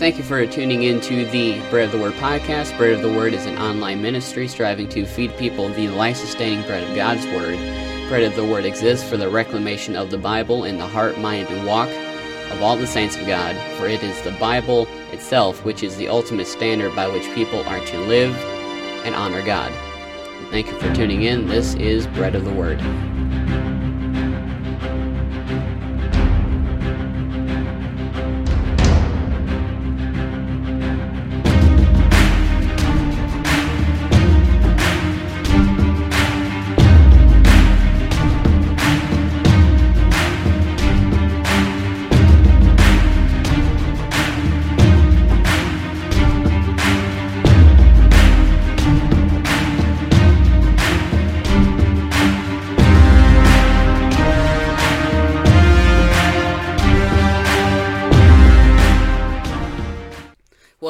Thank 0.00 0.16
you 0.16 0.24
for 0.24 0.46
tuning 0.46 0.84
in 0.84 0.98
to 1.02 1.26
the 1.26 1.60
Bread 1.68 1.84
of 1.84 1.92
the 1.92 1.98
Word 1.98 2.14
podcast. 2.14 2.74
Bread 2.78 2.92
of 2.94 3.02
the 3.02 3.12
Word 3.12 3.34
is 3.34 3.44
an 3.44 3.58
online 3.58 4.00
ministry 4.00 4.48
striving 4.48 4.88
to 4.88 5.04
feed 5.04 5.36
people 5.36 5.68
the 5.68 5.88
life 5.88 6.16
sustaining 6.16 6.62
bread 6.62 6.88
of 6.88 6.96
God's 6.96 7.26
Word. 7.26 7.58
Bread 8.08 8.22
of 8.22 8.34
the 8.34 8.42
Word 8.46 8.64
exists 8.64 9.06
for 9.06 9.18
the 9.18 9.28
reclamation 9.28 9.96
of 9.96 10.10
the 10.10 10.16
Bible 10.16 10.64
in 10.64 10.78
the 10.78 10.86
heart, 10.86 11.18
mind, 11.18 11.48
and 11.50 11.66
walk 11.66 11.90
of 12.50 12.62
all 12.62 12.78
the 12.78 12.86
saints 12.86 13.14
of 13.18 13.26
God, 13.26 13.54
for 13.76 13.88
it 13.88 14.02
is 14.02 14.18
the 14.22 14.32
Bible 14.40 14.86
itself 15.12 15.66
which 15.66 15.82
is 15.82 15.98
the 15.98 16.08
ultimate 16.08 16.46
standard 16.46 16.96
by 16.96 17.06
which 17.06 17.24
people 17.34 17.62
are 17.64 17.84
to 17.84 17.98
live 17.98 18.34
and 19.04 19.14
honor 19.14 19.44
God. 19.44 19.70
Thank 20.50 20.68
you 20.68 20.78
for 20.78 20.94
tuning 20.94 21.24
in. 21.24 21.46
This 21.46 21.74
is 21.74 22.06
Bread 22.06 22.34
of 22.34 22.46
the 22.46 22.54
Word. 22.54 22.80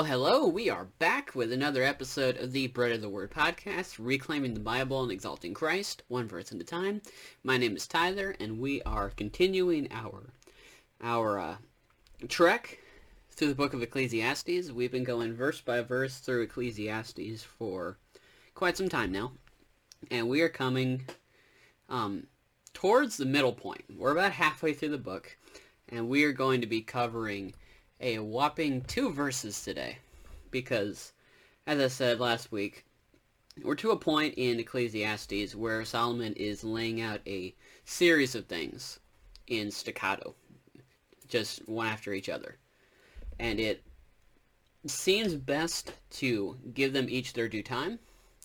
Well, 0.01 0.09
hello. 0.09 0.49
We 0.49 0.71
are 0.71 0.87
back 0.99 1.35
with 1.35 1.53
another 1.53 1.83
episode 1.83 2.39
of 2.39 2.53
the 2.53 2.69
Bread 2.69 2.93
of 2.93 3.03
the 3.03 3.11
Word 3.11 3.31
podcast, 3.31 3.97
reclaiming 3.99 4.55
the 4.55 4.59
Bible 4.59 5.03
and 5.03 5.13
exalting 5.13 5.53
Christ, 5.53 6.05
one 6.09 6.27
verse 6.27 6.51
at 6.53 6.59
a 6.59 6.65
time. 6.65 7.03
My 7.45 7.59
name 7.59 7.77
is 7.77 7.87
Tyler, 7.87 8.35
and 8.41 8.59
we 8.59 8.81
are 8.85 9.11
continuing 9.11 9.89
our 9.93 10.33
our 11.03 11.39
uh, 11.39 11.57
trek 12.29 12.79
through 13.33 13.49
the 13.49 13.55
book 13.55 13.75
of 13.75 13.83
Ecclesiastes. 13.83 14.73
We've 14.73 14.91
been 14.91 15.05
going 15.05 15.35
verse 15.35 15.61
by 15.61 15.83
verse 15.83 16.17
through 16.19 16.45
Ecclesiastes 16.45 17.43
for 17.43 17.99
quite 18.55 18.79
some 18.79 18.89
time 18.89 19.13
now, 19.13 19.33
and 20.11 20.31
we 20.31 20.41
are 20.41 20.49
coming 20.49 21.03
um, 21.91 22.27
towards 22.73 23.19
the 23.19 23.27
middle 23.27 23.53
point. 23.53 23.85
We're 23.95 24.13
about 24.13 24.33
halfway 24.33 24.73
through 24.73 24.93
the 24.93 24.97
book, 24.97 25.37
and 25.91 26.09
we 26.09 26.25
are 26.25 26.33
going 26.33 26.63
to 26.63 26.67
be 26.67 26.81
covering 26.81 27.53
a 28.01 28.19
whopping 28.19 28.81
two 28.83 29.13
verses 29.13 29.63
today 29.63 29.99
because, 30.51 31.13
as 31.67 31.79
I 31.79 31.89
said 31.89 32.19
last 32.19 32.51
week, 32.51 32.85
we're 33.63 33.75
to 33.77 33.91
a 33.91 33.97
point 33.97 34.35
in 34.37 34.59
Ecclesiastes 34.59 35.55
where 35.55 35.85
Solomon 35.85 36.33
is 36.35 36.65
laying 36.65 37.01
out 37.01 37.21
a 37.27 37.55
series 37.85 38.35
of 38.35 38.47
things 38.47 39.01
in 39.49 39.71
staccato, 39.71 40.35
just 41.29 41.69
one 41.69 41.87
after 41.87 42.15
each 42.15 42.29
other. 42.29 42.57
And 43.39 43.61
it 43.61 43.83
seems 44.87 45.35
best 45.35 45.93
to 46.11 46.57
give 46.73 46.93
them 46.93 47.07
each 47.11 47.35
their 47.35 47.49
due 47.49 47.63
time 47.63 47.99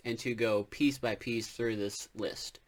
and 0.04 0.20
to 0.20 0.36
go 0.36 0.64
piece 0.66 0.98
by 0.98 1.16
piece 1.16 1.48
through 1.48 1.78
this 1.78 2.10
list. 2.16 2.60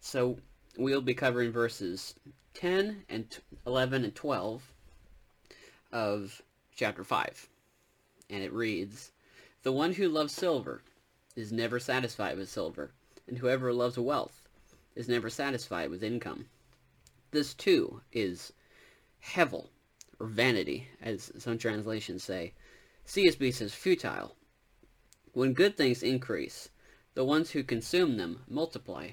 So 0.00 0.38
we'll 0.76 1.00
be 1.00 1.14
covering 1.14 1.52
verses 1.52 2.14
10 2.54 3.04
and 3.08 3.38
11 3.66 4.04
and 4.04 4.14
12 4.14 4.73
of 5.94 6.42
chapter 6.74 7.04
5. 7.04 7.48
And 8.28 8.42
it 8.42 8.52
reads, 8.52 9.12
The 9.62 9.72
one 9.72 9.92
who 9.92 10.08
loves 10.08 10.34
silver 10.34 10.82
is 11.36 11.52
never 11.52 11.78
satisfied 11.78 12.36
with 12.36 12.50
silver, 12.50 12.90
and 13.28 13.38
whoever 13.38 13.72
loves 13.72 13.96
wealth 13.96 14.48
is 14.96 15.08
never 15.08 15.30
satisfied 15.30 15.90
with 15.90 16.02
income. 16.02 16.46
This 17.30 17.54
too 17.54 18.00
is 18.12 18.52
hevel, 19.24 19.68
or 20.18 20.26
vanity, 20.26 20.88
as 21.00 21.30
some 21.38 21.58
translations 21.58 22.24
say. 22.24 22.54
CSB 23.06 23.54
says 23.54 23.72
futile. 23.72 24.34
When 25.32 25.52
good 25.52 25.76
things 25.76 26.02
increase, 26.02 26.70
the 27.14 27.24
ones 27.24 27.52
who 27.52 27.62
consume 27.62 28.16
them 28.16 28.42
multiply. 28.48 29.10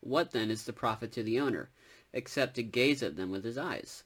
What 0.00 0.32
then 0.32 0.50
is 0.50 0.64
the 0.64 0.72
profit 0.74 1.12
to 1.12 1.22
the 1.22 1.40
owner, 1.40 1.70
except 2.12 2.56
to 2.56 2.62
gaze 2.62 3.02
at 3.02 3.16
them 3.16 3.30
with 3.30 3.44
his 3.44 3.56
eyes? 3.56 4.04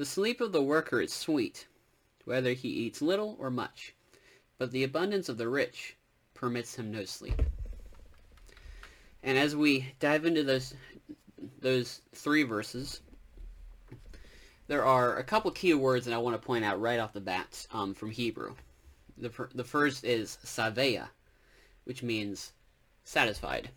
The 0.00 0.06
sleep 0.06 0.40
of 0.40 0.52
the 0.52 0.62
worker 0.62 1.02
is 1.02 1.12
sweet, 1.12 1.66
whether 2.24 2.54
he 2.54 2.68
eats 2.68 3.02
little 3.02 3.36
or 3.38 3.50
much, 3.50 3.92
but 4.56 4.70
the 4.70 4.82
abundance 4.82 5.28
of 5.28 5.36
the 5.36 5.46
rich 5.46 5.94
permits 6.32 6.74
him 6.74 6.90
no 6.90 7.04
sleep. 7.04 7.42
And 9.22 9.36
as 9.36 9.54
we 9.54 9.92
dive 10.00 10.24
into 10.24 10.42
those 10.42 10.72
those 11.58 12.00
three 12.14 12.44
verses, 12.44 13.02
there 14.68 14.86
are 14.86 15.18
a 15.18 15.22
couple 15.22 15.50
key 15.50 15.74
words 15.74 16.06
that 16.06 16.14
I 16.14 16.18
want 16.18 16.34
to 16.34 16.46
point 16.46 16.64
out 16.64 16.80
right 16.80 16.98
off 16.98 17.12
the 17.12 17.20
bat 17.20 17.66
um, 17.70 17.92
from 17.92 18.10
Hebrew. 18.10 18.54
The, 19.18 19.48
the 19.54 19.64
first 19.64 20.02
is 20.04 20.38
saveya, 20.42 21.08
which 21.84 22.02
means 22.02 22.54
satisfied. 23.04 23.68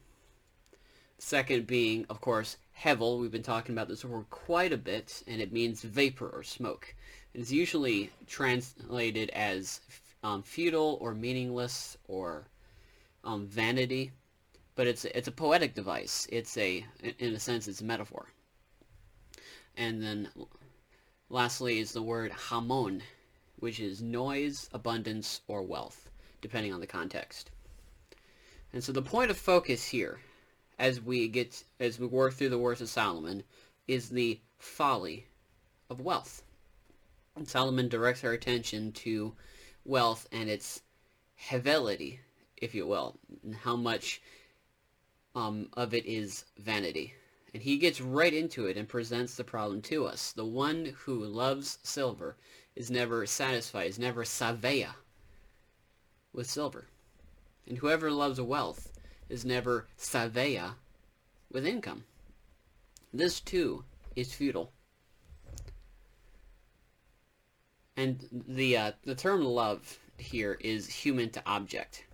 Second 1.25 1.67
being, 1.67 2.05
of 2.09 2.19
course, 2.19 2.57
hevel. 2.77 3.17
We've 3.17 3.31
been 3.31 3.43
talking 3.43 3.73
about 3.73 3.87
this 3.87 4.03
word 4.03 4.29
quite 4.29 4.73
a 4.73 4.77
bit, 4.77 5.23
and 5.25 5.41
it 5.41 5.53
means 5.53 5.81
vapor 5.81 6.27
or 6.27 6.43
smoke. 6.43 6.93
It 7.33 7.39
is 7.39 7.49
usually 7.49 8.09
translated 8.27 9.29
as 9.29 9.79
um, 10.21 10.43
futile 10.43 10.97
or 10.99 11.15
meaningless 11.15 11.97
or 12.09 12.49
um, 13.23 13.47
vanity, 13.47 14.11
but 14.75 14.85
it's 14.85 15.05
it's 15.05 15.29
a 15.29 15.31
poetic 15.31 15.73
device. 15.73 16.27
It's 16.29 16.57
a 16.57 16.85
in 17.19 17.33
a 17.33 17.39
sense 17.39 17.69
it's 17.69 17.79
a 17.79 17.85
metaphor. 17.85 18.27
And 19.77 20.03
then 20.03 20.27
lastly 21.29 21.79
is 21.79 21.93
the 21.93 22.03
word 22.03 22.33
hamon, 22.33 23.01
which 23.59 23.79
is 23.79 24.01
noise, 24.01 24.69
abundance, 24.73 25.39
or 25.47 25.63
wealth, 25.63 26.09
depending 26.41 26.73
on 26.73 26.81
the 26.81 26.85
context. 26.85 27.49
And 28.73 28.83
so 28.83 28.91
the 28.91 29.01
point 29.01 29.31
of 29.31 29.37
focus 29.37 29.85
here 29.85 30.19
as 30.79 31.01
we 31.01 31.27
get 31.27 31.63
as 31.79 31.99
we 31.99 32.07
work 32.07 32.33
through 32.33 32.49
the 32.49 32.57
words 32.57 32.81
of 32.81 32.89
Solomon 32.89 33.43
is 33.87 34.09
the 34.09 34.39
folly 34.57 35.25
of 35.89 36.01
wealth. 36.01 36.43
And 37.35 37.47
Solomon 37.47 37.89
directs 37.89 38.23
our 38.23 38.31
attention 38.31 38.91
to 38.93 39.33
wealth 39.85 40.27
and 40.31 40.49
its 40.49 40.81
hevelity, 41.49 42.19
if 42.57 42.73
you 42.75 42.85
will, 42.85 43.17
and 43.43 43.55
how 43.55 43.75
much 43.75 44.21
um, 45.35 45.69
of 45.73 45.93
it 45.93 46.05
is 46.05 46.45
vanity. 46.57 47.13
And 47.53 47.61
he 47.61 47.77
gets 47.77 48.01
right 48.01 48.33
into 48.33 48.67
it 48.67 48.77
and 48.77 48.87
presents 48.87 49.35
the 49.35 49.43
problem 49.43 49.81
to 49.83 50.05
us. 50.05 50.31
The 50.31 50.45
one 50.45 50.93
who 51.05 51.23
loves 51.23 51.79
silver 51.83 52.35
is 52.75 52.89
never 52.89 53.25
satisfied, 53.25 53.89
is 53.89 53.99
never 53.99 54.23
saveya 54.23 54.95
with 56.33 56.49
silver. 56.49 56.87
And 57.67 57.77
whoever 57.77 58.11
loves 58.11 58.41
wealth 58.41 58.92
is 59.29 59.45
never 59.45 59.87
saveya 59.97 60.75
with 61.51 61.65
income. 61.65 62.03
This 63.13 63.39
too 63.39 63.83
is 64.15 64.33
futile. 64.33 64.71
And 67.95 68.27
the 68.47 68.77
uh, 68.77 68.91
the 69.03 69.15
term 69.15 69.43
love 69.43 69.99
here 70.17 70.57
is 70.61 70.87
human 70.87 71.29
to 71.31 71.43
object. 71.45 72.05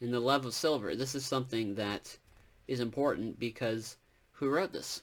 In 0.00 0.10
the 0.10 0.20
love 0.20 0.46
of 0.46 0.54
silver, 0.54 0.96
this 0.96 1.14
is 1.14 1.24
something 1.24 1.74
that 1.74 2.18
is 2.66 2.80
important 2.80 3.38
because 3.38 3.96
who 4.32 4.48
wrote 4.48 4.72
this? 4.72 5.02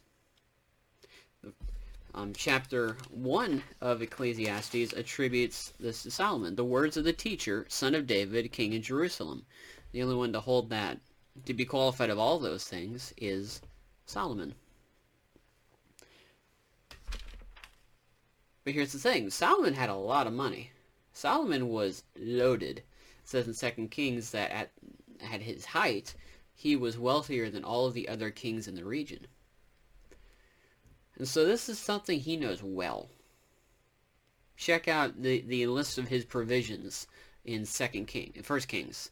Um, 2.13 2.33
chapter 2.35 2.97
1 3.09 3.63
of 3.79 4.01
Ecclesiastes 4.01 4.93
attributes 4.93 5.73
this 5.79 6.03
to 6.03 6.11
Solomon. 6.11 6.55
The 6.55 6.65
words 6.65 6.97
of 6.97 7.05
the 7.05 7.13
teacher, 7.13 7.65
son 7.69 7.95
of 7.95 8.05
David, 8.05 8.51
king 8.51 8.73
in 8.73 8.81
Jerusalem. 8.81 9.45
The 9.93 10.03
only 10.03 10.15
one 10.15 10.33
to 10.33 10.41
hold 10.41 10.69
that 10.71 10.99
to 11.45 11.53
be 11.53 11.65
qualified 11.65 12.09
of 12.09 12.19
all 12.19 12.39
those 12.39 12.65
things 12.65 13.13
is 13.17 13.61
Solomon. 14.05 14.55
But 18.63 18.73
here's 18.73 18.91
the 18.91 18.99
thing, 18.99 19.29
Solomon 19.29 19.73
had 19.73 19.89
a 19.89 19.95
lot 19.95 20.27
of 20.27 20.33
money. 20.33 20.71
Solomon 21.13 21.69
was 21.69 22.03
loaded. 22.17 22.77
It 22.77 22.85
says 23.25 23.47
in 23.47 23.53
Second 23.53 23.89
Kings 23.89 24.31
that 24.31 24.51
at, 24.51 24.71
at 25.31 25.41
his 25.41 25.65
height, 25.65 26.13
he 26.53 26.75
was 26.75 26.97
wealthier 26.97 27.49
than 27.49 27.63
all 27.63 27.87
of 27.87 27.93
the 27.93 28.07
other 28.07 28.29
kings 28.29 28.67
in 28.67 28.75
the 28.75 28.85
region. 28.85 29.25
And 31.17 31.27
so 31.27 31.45
this 31.45 31.69
is 31.69 31.79
something 31.79 32.19
he 32.19 32.37
knows 32.37 32.61
well. 32.61 33.09
Check 34.57 34.87
out 34.87 35.21
the, 35.21 35.41
the 35.41 35.65
list 35.67 35.97
of 35.97 36.07
his 36.07 36.23
provisions 36.23 37.07
in 37.43 37.65
Second 37.65 38.05
King, 38.05 38.33
First 38.43 38.67
Kings. 38.67 39.09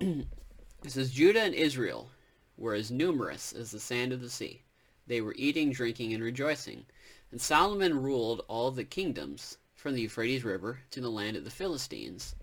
It 0.84 0.90
says, 0.90 1.12
Judah 1.12 1.42
and 1.42 1.54
Israel 1.54 2.10
were 2.56 2.74
as 2.74 2.90
numerous 2.90 3.52
as 3.52 3.70
the 3.70 3.78
sand 3.78 4.12
of 4.12 4.20
the 4.20 4.28
sea. 4.28 4.62
They 5.06 5.20
were 5.20 5.34
eating, 5.36 5.70
drinking, 5.70 6.12
and 6.12 6.22
rejoicing. 6.22 6.86
And 7.30 7.40
Solomon 7.40 8.02
ruled 8.02 8.44
all 8.48 8.70
the 8.70 8.84
kingdoms 8.84 9.58
from 9.76 9.94
the 9.94 10.02
Euphrates 10.02 10.44
River 10.44 10.80
to 10.90 11.00
the 11.00 11.10
land 11.10 11.36
of 11.36 11.44
the 11.44 11.50
Philistines, 11.50 12.34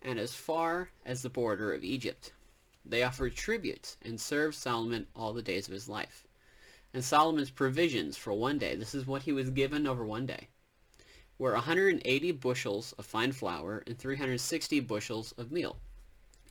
and 0.00 0.18
as 0.18 0.34
far 0.34 0.90
as 1.04 1.22
the 1.22 1.30
border 1.30 1.72
of 1.72 1.84
Egypt. 1.84 2.32
They 2.84 3.04
offered 3.04 3.36
tribute 3.36 3.96
and 4.02 4.20
served 4.20 4.56
Solomon 4.56 5.06
all 5.14 5.32
the 5.32 5.40
days 5.40 5.68
of 5.68 5.72
his 5.72 5.88
life. 5.88 6.26
And 6.92 7.04
Solomon's 7.04 7.50
provisions 7.50 8.16
for 8.16 8.32
one 8.32 8.58
day, 8.58 8.74
this 8.74 8.94
is 8.94 9.06
what 9.06 9.22
he 9.22 9.32
was 9.32 9.50
given 9.50 9.86
over 9.86 10.04
one 10.04 10.26
day, 10.26 10.48
were 11.38 11.52
180 11.52 12.32
bushels 12.32 12.92
of 12.98 13.06
fine 13.06 13.32
flour 13.32 13.84
and 13.86 13.96
360 13.96 14.80
bushels 14.80 15.32
of 15.38 15.52
meal, 15.52 15.78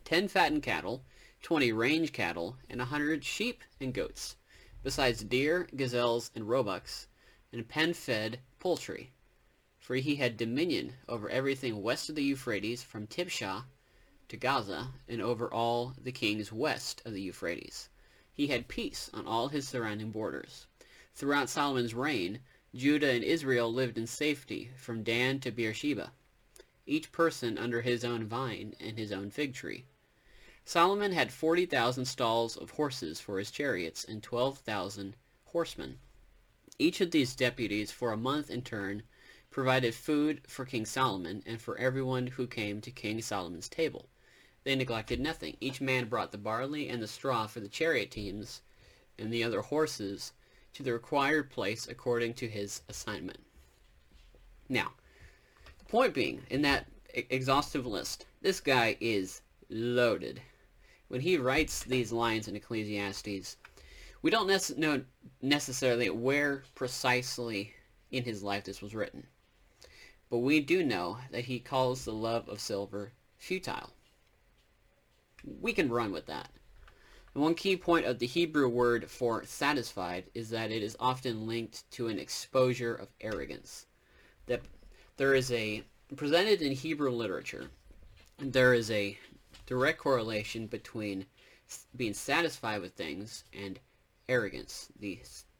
10 0.05 0.27
fattened 0.27 0.63
cattle, 0.63 1.03
20 1.41 1.71
range 1.71 2.11
cattle, 2.11 2.57
and 2.69 2.79
100 2.79 3.23
sheep 3.23 3.63
and 3.79 3.93
goats, 3.93 4.35
besides 4.83 5.23
deer, 5.23 5.67
gazelles, 5.75 6.31
and 6.35 6.49
roebucks, 6.49 7.07
and 7.51 7.67
pen-fed 7.67 8.39
poultry. 8.59 9.11
For 9.79 9.95
he 9.95 10.15
had 10.15 10.37
dominion 10.37 10.93
over 11.07 11.29
everything 11.29 11.81
west 11.81 12.09
of 12.09 12.15
the 12.15 12.23
Euphrates 12.23 12.83
from 12.83 13.07
Tiphsah 13.07 13.65
to 14.31 14.37
Gaza, 14.37 14.93
and 15.09 15.21
over 15.21 15.53
all 15.53 15.93
the 16.01 16.13
kings 16.13 16.53
west 16.53 17.01
of 17.03 17.11
the 17.11 17.21
Euphrates. 17.21 17.89
He 18.31 18.47
had 18.47 18.69
peace 18.69 19.09
on 19.13 19.27
all 19.27 19.49
his 19.49 19.67
surrounding 19.67 20.09
borders. 20.09 20.67
Throughout 21.13 21.49
Solomon's 21.49 21.93
reign, 21.93 22.39
Judah 22.73 23.11
and 23.11 23.25
Israel 23.25 23.73
lived 23.73 23.97
in 23.97 24.07
safety 24.07 24.71
from 24.77 25.03
Dan 25.03 25.41
to 25.41 25.51
Beersheba, 25.51 26.13
each 26.85 27.11
person 27.11 27.57
under 27.57 27.81
his 27.81 28.05
own 28.05 28.25
vine 28.25 28.73
and 28.79 28.97
his 28.97 29.11
own 29.11 29.31
fig 29.31 29.53
tree. 29.53 29.83
Solomon 30.71 31.11
had 31.11 31.33
40,000 31.33 32.05
stalls 32.05 32.55
of 32.55 32.69
horses 32.69 33.19
for 33.19 33.37
his 33.37 33.51
chariots 33.51 34.05
and 34.05 34.23
12,000 34.23 35.17
horsemen. 35.47 35.99
Each 36.79 37.01
of 37.01 37.11
these 37.11 37.35
deputies 37.35 37.91
for 37.91 38.13
a 38.13 38.17
month 38.17 38.49
in 38.49 38.61
turn 38.61 39.03
provided 39.49 39.93
food 39.93 40.39
for 40.47 40.63
King 40.63 40.85
Solomon 40.85 41.43
and 41.45 41.61
for 41.61 41.77
everyone 41.77 42.25
who 42.25 42.47
came 42.47 42.79
to 42.79 42.89
King 42.89 43.21
Solomon's 43.21 43.67
table. 43.67 44.07
They 44.63 44.75
neglected 44.75 45.19
nothing. 45.19 45.57
Each 45.59 45.81
man 45.81 46.05
brought 46.05 46.31
the 46.31 46.37
barley 46.37 46.87
and 46.87 47.03
the 47.03 47.07
straw 47.09 47.47
for 47.47 47.59
the 47.59 47.67
chariot 47.67 48.09
teams 48.09 48.61
and 49.19 49.29
the 49.29 49.43
other 49.43 49.59
horses 49.59 50.31
to 50.71 50.83
the 50.83 50.93
required 50.93 51.49
place 51.49 51.85
according 51.85 52.35
to 52.35 52.47
his 52.47 52.81
assignment. 52.87 53.41
Now, 54.69 54.93
the 55.79 55.83
point 55.91 56.13
being, 56.13 56.43
in 56.49 56.61
that 56.61 56.85
exhaustive 57.13 57.85
list, 57.85 58.25
this 58.41 58.61
guy 58.61 58.95
is 59.01 59.41
loaded. 59.69 60.41
When 61.11 61.19
he 61.19 61.35
writes 61.37 61.83
these 61.83 62.13
lines 62.13 62.47
in 62.47 62.55
Ecclesiastes, 62.55 63.57
we 64.21 64.31
don't 64.31 64.77
know 64.77 65.03
necessarily 65.41 66.09
where 66.09 66.63
precisely 66.73 67.73
in 68.11 68.23
his 68.23 68.41
life 68.41 68.63
this 68.63 68.81
was 68.81 68.95
written. 68.95 69.27
But 70.29 70.37
we 70.37 70.61
do 70.61 70.85
know 70.85 71.17
that 71.31 71.43
he 71.43 71.59
calls 71.59 72.05
the 72.05 72.13
love 72.13 72.47
of 72.47 72.61
silver 72.61 73.11
futile 73.37 73.89
we 75.59 75.73
can 75.73 75.89
run 75.89 76.13
with 76.13 76.27
that. 76.27 76.49
And 77.33 77.43
one 77.43 77.55
key 77.55 77.75
point 77.75 78.05
of 78.05 78.19
the 78.19 78.25
Hebrew 78.27 78.69
word 78.69 79.09
for 79.11 79.43
satisfied 79.43 80.25
is 80.33 80.49
that 80.51 80.71
it 80.71 80.81
is 80.81 80.95
often 80.97 81.45
linked 81.45 81.91
to 81.91 82.07
an 82.07 82.19
exposure 82.19 82.95
of 82.95 83.09
arrogance. 83.19 83.85
That 84.45 84.61
there 85.17 85.33
is 85.33 85.51
a 85.51 85.83
presented 86.15 86.61
in 86.61 86.71
Hebrew 86.71 87.11
literature, 87.11 87.67
there 88.37 88.73
is 88.73 88.89
a 88.91 89.17
direct 89.71 89.99
correlation 89.99 90.67
between 90.67 91.25
being 91.95 92.13
satisfied 92.13 92.81
with 92.81 92.93
things 92.93 93.45
and 93.53 93.79
arrogance, 94.27 94.89
the 94.99 95.17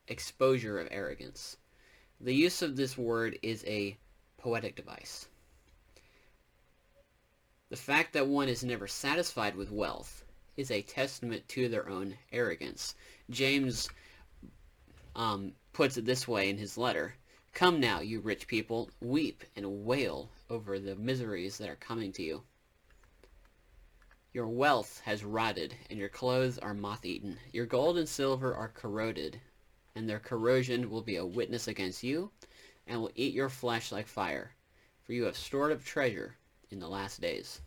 exposure 0.09 0.81
of 0.81 0.89
arrogance. 0.91 1.55
The 2.19 2.35
use 2.35 2.61
of 2.61 2.75
this 2.75 2.97
word 2.97 3.39
is 3.41 3.63
a 3.65 3.95
poetic 4.37 4.75
device. 4.75 5.29
The 7.69 7.77
fact 7.77 8.11
that 8.11 8.27
one 8.27 8.49
is 8.49 8.65
never 8.65 8.85
satisfied 8.85 9.55
with 9.55 9.71
wealth 9.71 10.25
is 10.57 10.71
a 10.71 10.81
testament 10.81 11.47
to 11.47 11.69
their 11.69 11.87
own 11.87 12.17
arrogance. 12.33 12.95
James 13.29 13.87
um, 15.15 15.53
puts 15.71 15.95
it 15.95 16.03
this 16.03 16.27
way 16.27 16.49
in 16.49 16.57
his 16.57 16.77
letter. 16.77 17.15
Come 17.53 17.79
now, 17.79 18.01
you 18.01 18.19
rich 18.19 18.45
people, 18.47 18.89
weep 18.99 19.45
and 19.55 19.85
wail 19.85 20.29
over 20.49 20.79
the 20.79 20.97
miseries 20.97 21.57
that 21.59 21.69
are 21.69 21.77
coming 21.77 22.11
to 22.11 22.23
you. 22.23 22.43
Your 24.33 24.47
wealth 24.47 25.01
has 25.03 25.25
rotted, 25.25 25.75
and 25.89 25.99
your 25.99 26.07
clothes 26.07 26.57
are 26.57 26.73
moth-eaten. 26.73 27.37
Your 27.51 27.65
gold 27.65 27.97
and 27.97 28.07
silver 28.07 28.55
are 28.55 28.69
corroded, 28.69 29.41
and 29.93 30.09
their 30.09 30.19
corrosion 30.19 30.89
will 30.89 31.01
be 31.01 31.17
a 31.17 31.25
witness 31.25 31.67
against 31.67 32.01
you, 32.01 32.31
and 32.87 33.01
will 33.01 33.11
eat 33.15 33.33
your 33.33 33.49
flesh 33.49 33.91
like 33.91 34.07
fire. 34.07 34.55
For 35.03 35.11
you 35.11 35.25
have 35.25 35.35
stored 35.35 35.73
up 35.73 35.83
treasure 35.83 36.37
in 36.69 36.79
the 36.79 36.87
last 36.87 37.19
days. 37.19 37.59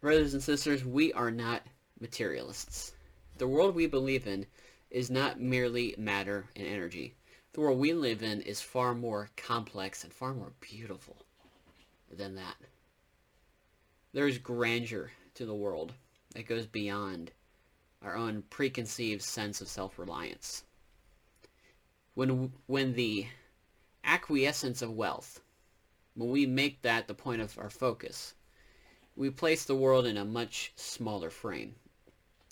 Brothers 0.00 0.34
and 0.34 0.42
sisters, 0.42 0.84
we 0.84 1.12
are 1.12 1.30
not 1.30 1.62
materialists. 2.00 2.94
The 3.38 3.46
world 3.46 3.76
we 3.76 3.86
believe 3.86 4.26
in 4.26 4.46
is 4.90 5.10
not 5.10 5.40
merely 5.40 5.94
matter 5.96 6.46
and 6.56 6.66
energy. 6.66 7.14
The 7.52 7.60
world 7.60 7.78
we 7.78 7.92
live 7.92 8.24
in 8.24 8.40
is 8.40 8.60
far 8.60 8.96
more 8.96 9.30
complex 9.36 10.02
and 10.02 10.12
far 10.12 10.34
more 10.34 10.52
beautiful 10.60 11.18
than 12.10 12.34
that. 12.34 12.56
There 14.12 14.28
is 14.28 14.38
grandeur 14.38 15.12
to 15.34 15.46
the 15.46 15.54
world 15.54 15.92
that 16.34 16.46
goes 16.46 16.66
beyond 16.66 17.32
our 18.02 18.16
own 18.16 18.42
preconceived 18.50 19.22
sense 19.22 19.60
of 19.60 19.68
self-reliance. 19.68 20.64
When, 22.14 22.52
when 22.66 22.94
the 22.94 23.26
acquiescence 24.04 24.82
of 24.82 24.92
wealth 24.92 25.40
when 26.14 26.30
we 26.30 26.44
make 26.44 26.82
that 26.82 27.08
the 27.08 27.14
point 27.14 27.40
of 27.40 27.58
our 27.58 27.70
focus, 27.70 28.34
we 29.16 29.30
place 29.30 29.64
the 29.64 29.74
world 29.74 30.04
in 30.04 30.18
a 30.18 30.24
much 30.24 30.72
smaller 30.76 31.30
frame. 31.30 31.74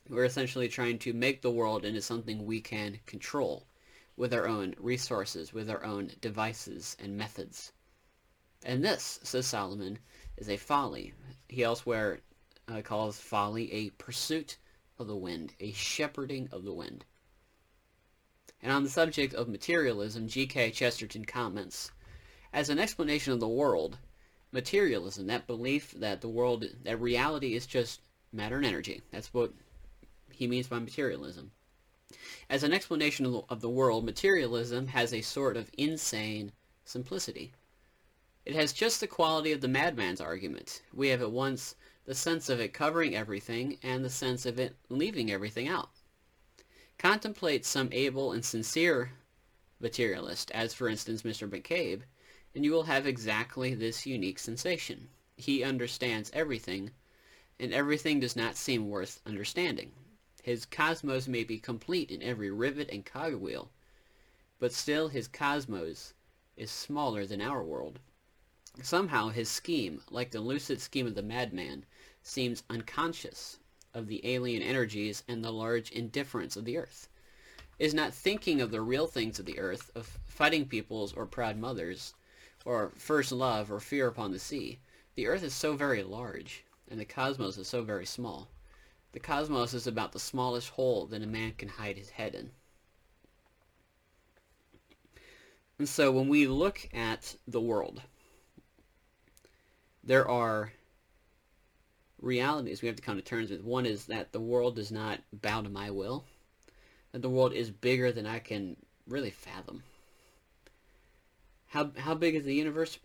We're 0.09 0.25
essentially 0.25 0.69
trying 0.69 0.99
to 1.01 1.13
make 1.13 1.43
the 1.43 1.51
world 1.51 1.85
into 1.85 2.01
something 2.01 2.47
we 2.47 2.63
can 2.63 3.01
control 3.07 3.67
with 4.17 4.33
our 4.33 4.49
own 4.49 4.75
resources, 4.79 5.53
with 5.53 5.69
our 5.69 5.85
own 5.85 6.11
devices 6.21 6.97
and 6.99 7.17
methods. 7.17 7.73
And 8.63 8.85
this, 8.85 9.21
says 9.23 9.47
Solomon, 9.47 9.99
is 10.37 10.49
a 10.49 10.57
folly. 10.57 11.15
He 11.49 11.63
elsewhere 11.63 12.21
uh, 12.69 12.83
calls 12.83 13.19
folly 13.19 13.73
a 13.73 13.91
pursuit 13.91 14.59
of 14.99 15.07
the 15.07 15.17
wind, 15.17 15.55
a 15.61 15.73
shepherding 15.73 16.49
of 16.53 16.65
the 16.65 16.73
wind. 16.73 17.05
And 18.63 18.71
on 18.71 18.85
the 18.85 18.91
subject 18.91 19.33
of 19.33 19.49
materialism, 19.49 20.29
G.K. 20.29 20.73
Chesterton 20.73 21.25
comments, 21.25 21.91
as 22.53 22.69
an 22.69 22.79
explanation 22.79 23.33
of 23.33 23.41
the 23.41 23.49
world, 23.49 23.97
materialism, 24.53 25.27
that 25.29 25.47
belief 25.47 25.93
that 25.93 26.21
the 26.21 26.29
world, 26.29 26.67
that 26.85 27.01
reality 27.01 27.55
is 27.55 27.67
just 27.67 28.03
matter 28.33 28.57
and 28.57 28.67
energy. 28.67 29.01
That's 29.11 29.33
what 29.33 29.55
he 30.31 30.47
means 30.47 30.69
by 30.69 30.79
materialism. 30.79 31.53
As 32.51 32.63
an 32.63 32.73
explanation 32.73 33.25
of 33.25 33.33
the, 33.33 33.43
of 33.49 33.61
the 33.61 33.71
world, 33.71 34.05
materialism 34.05 34.89
has 34.89 35.15
a 35.15 35.23
sort 35.23 35.57
of 35.57 35.71
insane 35.79 36.53
simplicity. 36.85 37.53
It 38.47 38.55
has 38.55 38.73
just 38.73 39.01
the 39.01 39.07
quality 39.07 39.53
of 39.53 39.61
the 39.61 39.69
madman's 39.69 40.21
argument. 40.21 40.81
We 40.95 41.09
have 41.09 41.21
at 41.21 41.31
once 41.31 41.75
the 42.07 42.15
sense 42.15 42.49
of 42.49 42.59
it 42.59 42.73
covering 42.73 43.15
everything 43.15 43.79
and 43.83 44.03
the 44.03 44.09
sense 44.09 44.47
of 44.47 44.59
it 44.59 44.77
leaving 44.89 45.31
everything 45.31 45.69
out. 45.69 45.91
Contemplate 46.97 47.67
some 47.67 47.91
able 47.93 48.33
and 48.33 48.45
sincere 48.45 49.13
materialist, 49.79 50.51
as 50.53 50.73
for 50.73 50.89
instance 50.89 51.23
Mr. 51.23 51.49
McCabe, 51.49 52.03
and 52.55 52.65
you 52.65 52.73
will 52.73 52.85
have 52.85 53.07
exactly 53.07 53.75
this 53.75 54.07
unique 54.07 54.39
sensation. 54.39 55.11
He 55.37 55.63
understands 55.63 56.31
everything, 56.33 56.93
and 57.59 57.75
everything 57.75 58.21
does 58.21 58.37
not 58.37 58.57
seem 58.57 58.89
worth 58.89 59.21
understanding. 59.27 59.93
His 60.43 60.65
cosmos 60.65 61.29
may 61.29 61.45
be 61.45 61.59
complete 61.59 62.11
in 62.11 62.23
every 62.23 62.51
rivet 62.51 62.89
and 62.91 63.05
cogwheel, 63.05 63.71
but 64.59 64.73
still 64.73 65.09
his 65.09 65.29
cosmos 65.29 66.15
is 66.57 66.71
smaller 66.71 67.27
than 67.27 67.43
our 67.43 67.63
world. 67.63 68.01
Somehow 68.83 69.29
his 69.29 69.49
scheme, 69.49 70.03
like 70.11 70.31
the 70.31 70.41
lucid 70.41 70.81
scheme 70.81 71.07
of 71.07 71.15
the 71.15 71.23
madman, 71.23 71.85
seems 72.23 72.63
unconscious 72.71 73.59
of 73.93 74.07
the 74.07 74.25
alien 74.25 74.63
energies 74.63 75.25
and 75.27 75.45
the 75.45 75.53
large 75.53 75.91
indifference 75.91 76.57
of 76.57 76.65
the 76.65 76.79
earth. 76.79 77.09
Is 77.79 77.95
not 77.95 78.15
thinking 78.15 78.61
of 78.61 78.71
the 78.71 78.81
real 78.81 79.07
things 79.07 79.39
of 79.39 79.47
the 79.47 79.59
earth, 79.59 79.91
of 79.95 80.19
fighting 80.27 80.67
peoples 80.67 81.13
or 81.13 81.27
proud 81.27 81.57
mothers, 81.57 82.15
or 82.65 82.93
first 82.97 83.33
love, 83.33 83.73
or 83.73 83.81
fear 83.81 84.07
upon 84.07 84.33
the 84.33 84.39
sea. 84.39 84.79
The 85.15 85.27
earth 85.27 85.43
is 85.43 85.55
so 85.55 85.75
very 85.75 86.03
large, 86.03 86.65
and 86.89 87.01
the 87.01 87.05
cosmos 87.05 87.59
is 87.59 87.69
so 87.69 87.83
very 87.83 88.07
small. 88.07 88.49
The 89.13 89.21
cosmos 89.21 89.75
is 89.75 89.87
about 89.87 90.13
the 90.13 90.21
smallest 90.21 90.69
hole 90.71 91.07
that 91.07 91.23
a 91.23 91.27
man 91.27 91.53
can 91.59 91.69
hide 91.69 91.97
his 91.97 92.11
head 92.11 92.35
in. 92.35 92.53
And 95.79 95.89
so 95.89 96.13
when 96.13 96.29
we 96.29 96.47
look 96.47 96.89
at 96.93 97.37
the 97.49 97.61
world, 97.61 98.03
there 100.05 100.29
are 100.29 100.73
realities 102.21 102.83
we 102.83 102.89
have 102.89 102.97
to 102.97 103.03
come 103.03 103.17
to 103.17 103.23
terms 103.23 103.51
with. 103.51 103.63
One 103.63 103.87
is 103.87 104.07
that 104.07 104.33
the 104.33 104.41
world 104.41 104.77
does 104.77 104.93
not 104.93 105.21
bow 105.33 105.63
to 105.63 105.69
my 105.69 105.91
will, 105.91 106.25
that 107.13 107.23
the 107.23 107.31
world 107.31 107.53
is 107.53 107.71
bigger 107.71 108.13
than 108.13 108.27
I 108.27 108.39
can 108.39 108.77
really 109.07 109.31
fathom. 109.31 109.83
How 111.69 111.91
how 111.97 112.15
big 112.15 112.35
is 112.35 112.45
the 112.45 112.55
universe? 112.55 112.99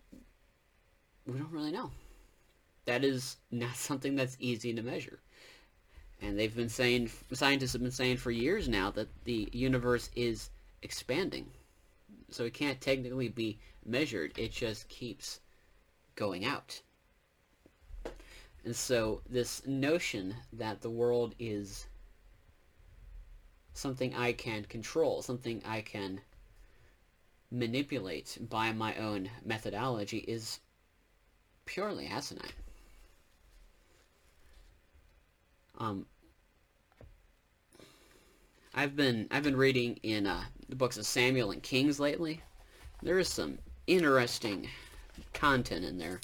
We 1.27 1.37
don't 1.37 1.51
really 1.51 1.71
know. 1.71 1.91
That 2.85 3.03
is 3.03 3.37
not 3.51 3.75
something 3.75 4.15
that's 4.15 4.37
easy 4.39 4.73
to 4.73 4.81
measure. 4.81 5.19
And 6.21 6.37
they've 6.39 6.55
been 6.55 6.69
saying 6.69 7.11
scientists 7.33 7.73
have 7.73 7.81
been 7.81 7.91
saying 7.91 8.17
for 8.17 8.31
years 8.31 8.67
now 8.67 8.89
that 8.91 9.09
the 9.25 9.49
universe 9.51 10.09
is 10.15 10.49
expanding. 10.81 11.47
So 12.31 12.45
it 12.45 12.53
can't 12.53 12.79
technically 12.79 13.27
be 13.27 13.59
measured. 13.85 14.37
It 14.37 14.51
just 14.51 14.87
keeps 14.87 15.39
going 16.15 16.45
out. 16.45 16.81
And 18.63 18.75
so 18.75 19.21
this 19.29 19.65
notion 19.67 20.35
that 20.53 20.81
the 20.81 20.89
world 20.89 21.35
is 21.37 21.85
something 23.73 24.15
I 24.15 24.33
can 24.33 24.63
control, 24.65 25.21
something 25.21 25.61
I 25.65 25.81
can 25.81 26.21
manipulate 27.51 28.37
by 28.49 28.71
my 28.71 28.95
own 28.95 29.29
methodology 29.43 30.19
is 30.19 30.59
purely 31.65 32.07
asinine. 32.07 32.49
Um, 35.77 36.05
I've 38.73 38.95
been 38.95 39.27
I've 39.29 39.43
been 39.43 39.57
reading 39.57 39.99
in 40.03 40.25
uh, 40.25 40.43
the 40.69 40.75
books 40.75 40.97
of 40.97 41.05
Samuel 41.05 41.51
and 41.51 41.61
Kings 41.61 41.99
lately. 41.99 42.41
There 43.03 43.19
is 43.19 43.29
some 43.29 43.59
interesting 43.87 44.69
content 45.33 45.85
in 45.85 45.97
there. 45.97 46.19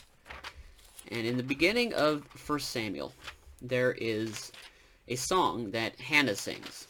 And 1.10 1.26
in 1.26 1.38
the 1.38 1.44
beginning 1.44 1.94
of 1.94 2.26
First 2.26 2.70
Samuel, 2.70 3.14
there 3.62 3.92
is 3.92 4.52
a 5.08 5.16
song 5.16 5.72
that 5.72 6.00
Hannah 6.00 6.36
sings. 6.36 6.88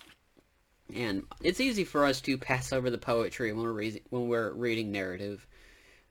And 0.93 1.23
it's 1.41 1.59
easy 1.59 1.83
for 1.83 2.05
us 2.05 2.21
to 2.21 2.37
pass 2.37 2.73
over 2.73 2.89
the 2.89 2.97
poetry 2.97 3.51
when 3.53 3.63
we're, 3.63 3.71
re- 3.71 4.01
when 4.09 4.27
we're 4.27 4.51
reading 4.51 4.91
narrative. 4.91 5.47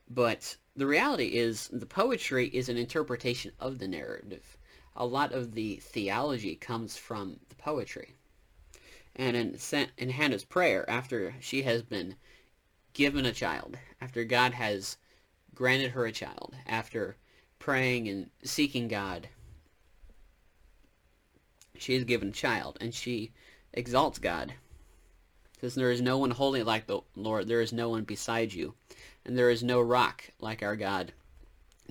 But 0.08 0.56
the 0.74 0.86
reality 0.86 1.36
is 1.36 1.68
the 1.72 1.86
poetry 1.86 2.48
is 2.48 2.68
an 2.68 2.76
interpretation 2.76 3.52
of 3.60 3.78
the 3.78 3.88
narrative. 3.88 4.56
A 4.96 5.06
lot 5.06 5.32
of 5.32 5.54
the 5.54 5.76
theology 5.76 6.56
comes 6.56 6.96
from 6.96 7.38
the 7.48 7.54
poetry. 7.56 8.14
And 9.16 9.36
in, 9.36 9.58
in 9.98 10.10
Hannah's 10.10 10.44
prayer, 10.44 10.88
after 10.88 11.34
she 11.40 11.62
has 11.62 11.82
been 11.82 12.16
given 12.92 13.26
a 13.26 13.32
child, 13.32 13.76
after 14.00 14.24
God 14.24 14.54
has 14.54 14.96
granted 15.54 15.92
her 15.92 16.06
a 16.06 16.12
child, 16.12 16.54
after 16.66 17.16
praying 17.58 18.08
and 18.08 18.30
seeking 18.42 18.88
God, 18.88 19.28
she 21.76 21.94
is 21.94 22.04
given 22.04 22.28
a 22.28 22.32
child, 22.32 22.76
and 22.80 22.94
she 22.94 23.32
exalts 23.72 24.18
God. 24.18 24.54
Says, 25.60 25.74
There 25.74 25.90
is 25.90 26.00
no 26.00 26.18
one 26.18 26.30
holy 26.30 26.62
like 26.62 26.86
the 26.86 27.00
Lord, 27.16 27.48
there 27.48 27.60
is 27.60 27.72
no 27.72 27.88
one 27.88 28.04
beside 28.04 28.52
you, 28.52 28.74
and 29.24 29.36
there 29.36 29.50
is 29.50 29.62
no 29.62 29.80
rock 29.80 30.30
like 30.40 30.62
our 30.62 30.76
God. 30.76 31.12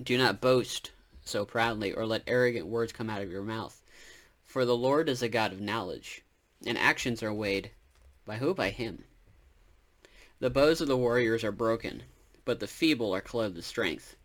Do 0.02 0.16
not 0.16 0.40
boast 0.40 0.92
so 1.24 1.44
proudly, 1.44 1.92
or 1.92 2.06
let 2.06 2.22
arrogant 2.26 2.66
words 2.66 2.92
come 2.92 3.10
out 3.10 3.22
of 3.22 3.30
your 3.30 3.42
mouth. 3.42 3.82
For 4.44 4.64
the 4.64 4.76
Lord 4.76 5.08
is 5.08 5.22
a 5.22 5.28
God 5.28 5.52
of 5.52 5.60
knowledge, 5.60 6.22
and 6.66 6.76
actions 6.76 7.22
are 7.22 7.32
weighed. 7.32 7.70
By 8.24 8.36
who? 8.36 8.54
By 8.54 8.70
him. 8.70 9.04
The 10.40 10.50
bows 10.50 10.80
of 10.80 10.88
the 10.88 10.96
warriors 10.96 11.44
are 11.44 11.52
broken, 11.52 12.04
but 12.50 12.58
the 12.58 12.66
feeble 12.66 13.14
are 13.14 13.20
clothed 13.20 13.54
with 13.54 13.64
strength. 13.64 14.16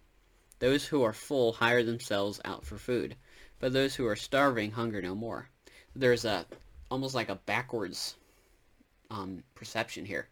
Those 0.58 0.88
who 0.88 1.04
are 1.04 1.14
full 1.14 1.54
hire 1.54 1.84
themselves 1.84 2.42
out 2.44 2.66
for 2.66 2.76
food, 2.76 3.16
but 3.60 3.72
those 3.72 3.94
who 3.94 4.08
are 4.08 4.16
starving 4.16 4.72
hunger 4.72 5.00
no 5.00 5.14
more. 5.14 5.48
There's 5.96 6.26
a 6.26 6.48
almost 6.90 7.14
like 7.14 7.30
a 7.30 7.36
backwards 7.36 8.16
um, 9.12 9.44
perception 9.54 10.06
here. 10.06 10.28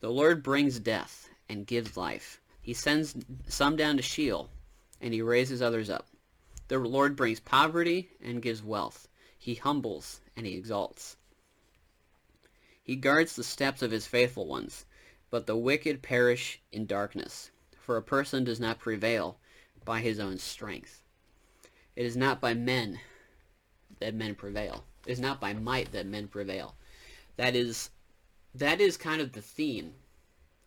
The 0.00 0.10
Lord 0.10 0.42
brings 0.42 0.78
death 0.78 1.30
and 1.48 1.66
gives 1.66 1.96
life. 1.96 2.42
He 2.60 2.74
sends 2.74 3.16
some 3.48 3.74
down 3.74 3.96
to 3.96 4.02
Sheol, 4.02 4.50
and 5.00 5.14
he 5.14 5.22
raises 5.22 5.62
others 5.62 5.88
up. 5.88 6.08
The 6.68 6.78
Lord 6.78 7.16
brings 7.16 7.40
poverty 7.40 8.10
and 8.22 8.42
gives 8.42 8.62
wealth. 8.62 9.08
He 9.38 9.54
humbles 9.54 10.20
and 10.36 10.44
he 10.44 10.58
exalts. 10.58 11.16
He 12.82 12.96
guards 12.96 13.34
the 13.34 13.42
steps 13.42 13.80
of 13.80 13.92
his 13.92 14.06
faithful 14.06 14.46
ones, 14.46 14.84
but 15.30 15.46
the 15.46 15.56
wicked 15.56 16.02
perish 16.02 16.60
in 16.72 16.86
darkness. 16.86 17.50
For 17.78 17.96
a 17.96 18.02
person 18.02 18.44
does 18.44 18.60
not 18.60 18.78
prevail 18.78 19.38
by 19.84 20.00
his 20.00 20.18
own 20.18 20.38
strength. 20.38 21.02
It 21.94 22.04
is 22.04 22.16
not 22.16 22.40
by 22.40 22.54
men 22.54 23.00
that 24.00 24.14
men 24.14 24.34
prevail. 24.34 24.84
It 25.06 25.12
is 25.12 25.20
not 25.20 25.40
by 25.40 25.54
might 25.54 25.92
that 25.92 26.06
men 26.06 26.28
prevail. 26.28 26.74
That 27.36 27.54
is 27.54 27.90
that 28.54 28.80
is 28.80 28.96
kind 28.96 29.20
of 29.20 29.32
the 29.32 29.42
theme 29.42 29.94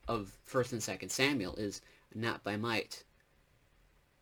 of 0.08 0.38
first 0.44 0.72
and 0.74 0.82
second 0.82 1.10
Samuel 1.10 1.56
is 1.56 1.82
not 2.13 2.44
by 2.44 2.56
might 2.56 3.04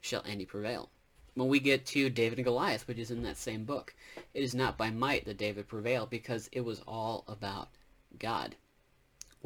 shall 0.01 0.23
any 0.25 0.45
prevail. 0.45 0.89
When 1.33 1.49
we 1.49 1.59
get 1.59 1.85
to 1.87 2.09
David 2.09 2.39
and 2.39 2.45
Goliath, 2.45 2.87
which 2.87 2.97
is 2.97 3.11
in 3.11 3.21
that 3.23 3.37
same 3.37 3.63
book, 3.63 3.93
it 4.33 4.41
is 4.41 4.55
not 4.55 4.77
by 4.77 4.89
might 4.89 5.25
that 5.25 5.37
David 5.37 5.67
prevailed 5.67 6.09
because 6.09 6.49
it 6.51 6.61
was 6.61 6.81
all 6.87 7.23
about 7.27 7.69
God 8.17 8.55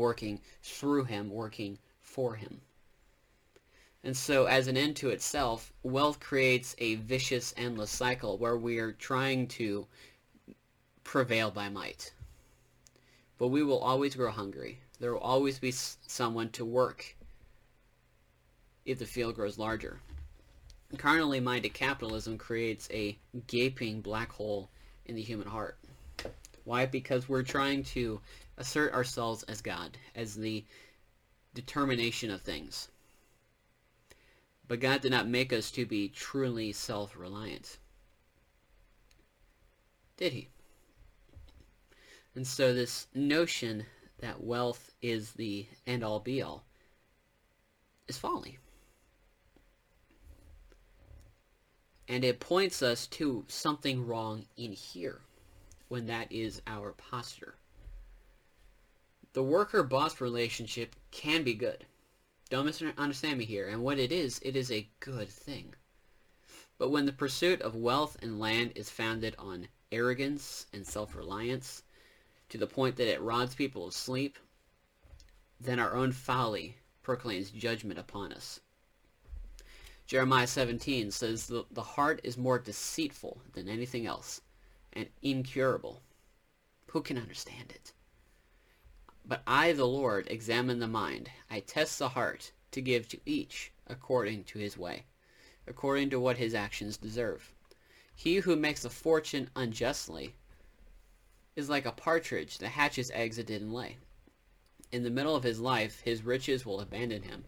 working 0.01 0.41
through 0.63 1.03
him, 1.03 1.29
working 1.29 1.77
for 2.01 2.35
him. 2.35 2.59
And 4.03 4.17
so, 4.17 4.45
as 4.45 4.67
an 4.67 4.75
end 4.75 4.95
to 4.97 5.09
itself, 5.09 5.71
wealth 5.83 6.19
creates 6.19 6.75
a 6.79 6.95
vicious, 6.95 7.53
endless 7.55 7.91
cycle 7.91 8.39
where 8.39 8.57
we 8.57 8.79
are 8.79 8.93
trying 8.93 9.47
to 9.59 9.85
prevail 11.03 11.51
by 11.51 11.69
might. 11.69 12.11
But 13.37 13.49
we 13.49 13.61
will 13.61 13.77
always 13.77 14.15
grow 14.15 14.31
hungry. 14.31 14.79
There 14.99 15.13
will 15.13 15.21
always 15.21 15.59
be 15.59 15.71
someone 15.71 16.49
to 16.49 16.65
work 16.65 17.15
if 18.85 18.97
the 18.97 19.05
field 19.05 19.35
grows 19.35 19.59
larger. 19.59 19.99
Carnally 20.97 21.39
minded 21.39 21.75
capitalism 21.75 22.39
creates 22.39 22.89
a 22.91 23.17
gaping 23.45 24.01
black 24.01 24.31
hole 24.31 24.69
in 25.05 25.15
the 25.15 25.21
human 25.21 25.47
heart. 25.47 25.77
Why? 26.63 26.85
Because 26.87 27.29
we're 27.29 27.43
trying 27.43 27.83
to 27.95 28.19
assert 28.61 28.93
ourselves 28.93 29.41
as 29.43 29.59
God, 29.61 29.97
as 30.15 30.35
the 30.35 30.63
determination 31.55 32.29
of 32.29 32.41
things. 32.41 32.89
But 34.67 34.79
God 34.79 35.01
did 35.01 35.11
not 35.11 35.27
make 35.27 35.51
us 35.51 35.71
to 35.71 35.85
be 35.85 36.07
truly 36.07 36.71
self-reliant. 36.71 37.79
Did 40.15 40.31
he? 40.31 40.49
And 42.35 42.45
so 42.45 42.71
this 42.71 43.07
notion 43.15 43.87
that 44.19 44.43
wealth 44.43 44.91
is 45.01 45.31
the 45.31 45.65
end-all 45.87 46.19
be-all 46.19 46.63
is 48.07 48.19
folly. 48.19 48.59
And 52.07 52.23
it 52.23 52.39
points 52.39 52.83
us 52.83 53.07
to 53.07 53.43
something 53.47 54.05
wrong 54.05 54.45
in 54.55 54.71
here 54.71 55.21
when 55.87 56.05
that 56.05 56.31
is 56.31 56.61
our 56.67 56.91
posture. 56.91 57.55
The 59.33 59.43
worker-boss 59.43 60.19
relationship 60.19 60.95
can 61.11 61.43
be 61.43 61.53
good. 61.53 61.85
Don't 62.49 62.65
misunderstand 62.65 63.37
me 63.37 63.45
here. 63.45 63.69
And 63.69 63.81
what 63.81 63.97
it 63.97 64.11
is, 64.11 64.39
it 64.43 64.57
is 64.57 64.71
a 64.71 64.89
good 64.99 65.29
thing. 65.29 65.73
But 66.77 66.89
when 66.89 67.05
the 67.05 67.13
pursuit 67.13 67.61
of 67.61 67.75
wealth 67.75 68.17
and 68.21 68.39
land 68.39 68.73
is 68.75 68.89
founded 68.89 69.35
on 69.39 69.69
arrogance 69.91 70.65
and 70.73 70.85
self-reliance, 70.85 71.83
to 72.49 72.57
the 72.57 72.67
point 72.67 72.97
that 72.97 73.07
it 73.07 73.21
robs 73.21 73.55
people 73.55 73.87
of 73.87 73.93
sleep, 73.93 74.37
then 75.61 75.79
our 75.79 75.95
own 75.95 76.11
folly 76.11 76.75
proclaims 77.01 77.51
judgment 77.51 77.97
upon 77.97 78.33
us. 78.33 78.59
Jeremiah 80.05 80.47
17 80.47 81.09
says, 81.11 81.47
the, 81.47 81.63
the 81.71 81.81
heart 81.81 82.19
is 82.25 82.37
more 82.37 82.59
deceitful 82.59 83.41
than 83.53 83.69
anything 83.69 84.05
else, 84.05 84.41
and 84.91 85.07
incurable. 85.21 86.01
Who 86.87 87.01
can 87.01 87.17
understand 87.17 87.71
it? 87.71 87.93
But 89.25 89.43
I, 89.45 89.73
the 89.73 89.87
Lord, 89.87 90.27
examine 90.29 90.79
the 90.79 90.87
mind. 90.87 91.29
I 91.49 91.59
test 91.59 91.99
the 91.99 92.09
heart 92.09 92.51
to 92.71 92.81
give 92.81 93.07
to 93.09 93.19
each 93.25 93.71
according 93.87 94.45
to 94.45 94.59
his 94.59 94.77
way, 94.77 95.05
according 95.67 96.09
to 96.09 96.19
what 96.19 96.37
his 96.37 96.53
actions 96.53 96.97
deserve. 96.97 97.53
He 98.15 98.37
who 98.37 98.55
makes 98.55 98.85
a 98.85 98.89
fortune 98.89 99.49
unjustly 99.55 100.35
is 101.55 101.69
like 101.69 101.85
a 101.85 101.91
partridge 101.91 102.57
that 102.59 102.69
hatches 102.69 103.11
eggs 103.13 103.37
it 103.37 103.47
didn't 103.47 103.73
lay. 103.73 103.97
In 104.91 105.03
the 105.03 105.09
middle 105.09 105.35
of 105.35 105.43
his 105.43 105.59
life, 105.59 106.01
his 106.01 106.23
riches 106.23 106.65
will 106.65 106.79
abandon 106.81 107.23
him. 107.23 107.45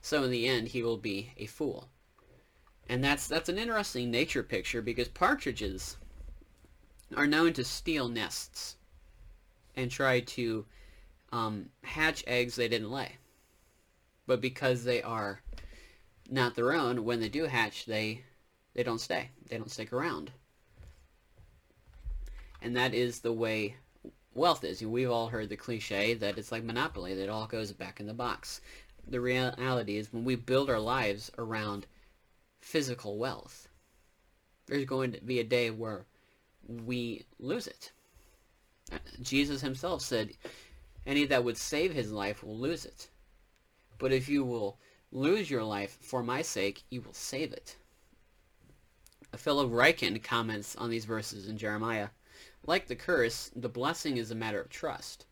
So 0.00 0.22
in 0.24 0.30
the 0.30 0.46
end, 0.46 0.68
he 0.68 0.82
will 0.82 0.96
be 0.96 1.32
a 1.36 1.46
fool. 1.46 1.88
And 2.88 3.02
that's 3.02 3.26
that's 3.26 3.48
an 3.48 3.58
interesting 3.58 4.10
nature 4.10 4.42
picture 4.42 4.80
because 4.80 5.08
partridges 5.08 5.96
are 7.16 7.26
known 7.26 7.52
to 7.54 7.64
steal 7.64 8.08
nests 8.08 8.76
and 9.74 9.90
try 9.90 10.20
to 10.20 10.64
um, 11.36 11.68
hatch 11.82 12.24
eggs 12.26 12.56
they 12.56 12.68
didn't 12.68 12.90
lay. 12.90 13.16
But 14.26 14.40
because 14.40 14.84
they 14.84 15.02
are 15.02 15.40
not 16.30 16.54
their 16.54 16.72
own, 16.72 17.04
when 17.04 17.20
they 17.20 17.28
do 17.28 17.44
hatch, 17.44 17.84
they 17.84 18.22
they 18.74 18.82
don't 18.82 19.00
stay. 19.00 19.30
They 19.48 19.58
don't 19.58 19.70
stick 19.70 19.92
around. 19.92 20.32
And 22.60 22.74
that 22.76 22.94
is 22.94 23.20
the 23.20 23.32
way 23.32 23.76
wealth 24.34 24.64
is. 24.64 24.82
We've 24.82 25.10
all 25.10 25.28
heard 25.28 25.48
the 25.48 25.56
cliche 25.56 26.14
that 26.14 26.36
it's 26.38 26.52
like 26.52 26.64
Monopoly, 26.64 27.14
that 27.14 27.24
it 27.24 27.30
all 27.30 27.46
goes 27.46 27.72
back 27.72 28.00
in 28.00 28.06
the 28.06 28.14
box. 28.14 28.60
The 29.08 29.20
reality 29.20 29.96
is 29.96 30.12
when 30.12 30.24
we 30.24 30.34
build 30.34 30.68
our 30.68 30.80
lives 30.80 31.30
around 31.38 31.86
physical 32.60 33.18
wealth, 33.18 33.68
there's 34.66 34.84
going 34.84 35.12
to 35.12 35.20
be 35.20 35.38
a 35.38 35.44
day 35.44 35.70
where 35.70 36.06
we 36.66 37.24
lose 37.38 37.66
it. 37.66 37.92
Jesus 39.22 39.60
himself 39.60 40.02
said, 40.02 40.32
any 41.06 41.24
that 41.26 41.44
would 41.44 41.56
save 41.56 41.94
his 41.94 42.12
life 42.12 42.42
will 42.42 42.58
lose 42.58 42.84
it. 42.84 43.08
But 43.98 44.12
if 44.12 44.28
you 44.28 44.44
will 44.44 44.78
lose 45.12 45.50
your 45.50 45.64
life 45.64 45.96
for 46.00 46.22
my 46.22 46.42
sake, 46.42 46.82
you 46.90 47.00
will 47.00 47.14
save 47.14 47.52
it. 47.52 47.76
Philip 49.36 49.70
Ryken 49.70 50.22
comments 50.22 50.76
on 50.76 50.90
these 50.90 51.04
verses 51.04 51.48
in 51.48 51.56
Jeremiah. 51.56 52.08
Like 52.66 52.86
the 52.86 52.96
curse, 52.96 53.50
the 53.54 53.68
blessing 53.68 54.16
is 54.16 54.30
a 54.30 54.34
matter 54.34 54.60
of 54.60 54.68
trust. 54.68 55.26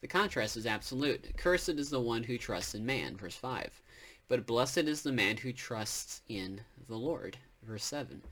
The 0.00 0.06
contrast 0.08 0.56
is 0.56 0.66
absolute. 0.66 1.36
Cursed 1.36 1.70
is 1.70 1.90
the 1.90 2.00
one 2.00 2.22
who 2.22 2.38
trusts 2.38 2.74
in 2.74 2.86
man, 2.86 3.16
verse 3.16 3.34
5. 3.34 3.82
But 4.28 4.46
blessed 4.46 4.78
is 4.78 5.02
the 5.02 5.12
man 5.12 5.38
who 5.38 5.52
trusts 5.52 6.22
in 6.28 6.60
the 6.86 6.96
Lord, 6.96 7.38
verse 7.62 7.84
7. 7.84 8.22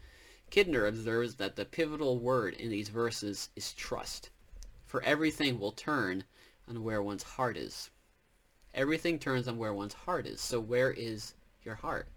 Kidner 0.51 0.87
observes 0.87 1.35
that 1.37 1.57
the 1.57 1.65
pivotal 1.65 2.19
word 2.19 2.55
in 2.55 2.71
these 2.71 2.89
verses 2.89 3.49
is 3.57 3.73
trust. 3.73 4.31
For 4.87 5.03
everything 5.03 5.59
will 5.59 5.73
turn 5.73 6.25
on 6.69 6.83
where 6.83 7.03
one's 7.03 7.23
heart 7.23 7.57
is. 7.57 7.91
Everything 8.75 9.19
turns 9.19 9.49
on 9.49 9.59
where 9.59 9.75
one's 9.75 9.95
heart 9.95 10.27
is. 10.27 10.41
So 10.41 10.61
where 10.61 10.91
is 10.91 11.35
your 11.63 11.75
heart? 11.75 12.09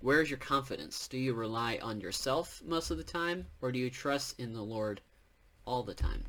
Where 0.00 0.22
is 0.22 0.30
your 0.30 0.38
confidence? 0.38 1.08
Do 1.08 1.18
you 1.18 1.34
rely 1.34 1.78
on 1.82 2.00
yourself 2.00 2.62
most 2.64 2.90
of 2.90 2.96
the 2.96 3.04
time, 3.04 3.46
or 3.60 3.72
do 3.72 3.78
you 3.78 3.90
trust 3.90 4.38
in 4.38 4.52
the 4.52 4.62
Lord 4.62 5.00
all 5.64 5.82
the 5.82 5.94
time? 5.94 6.24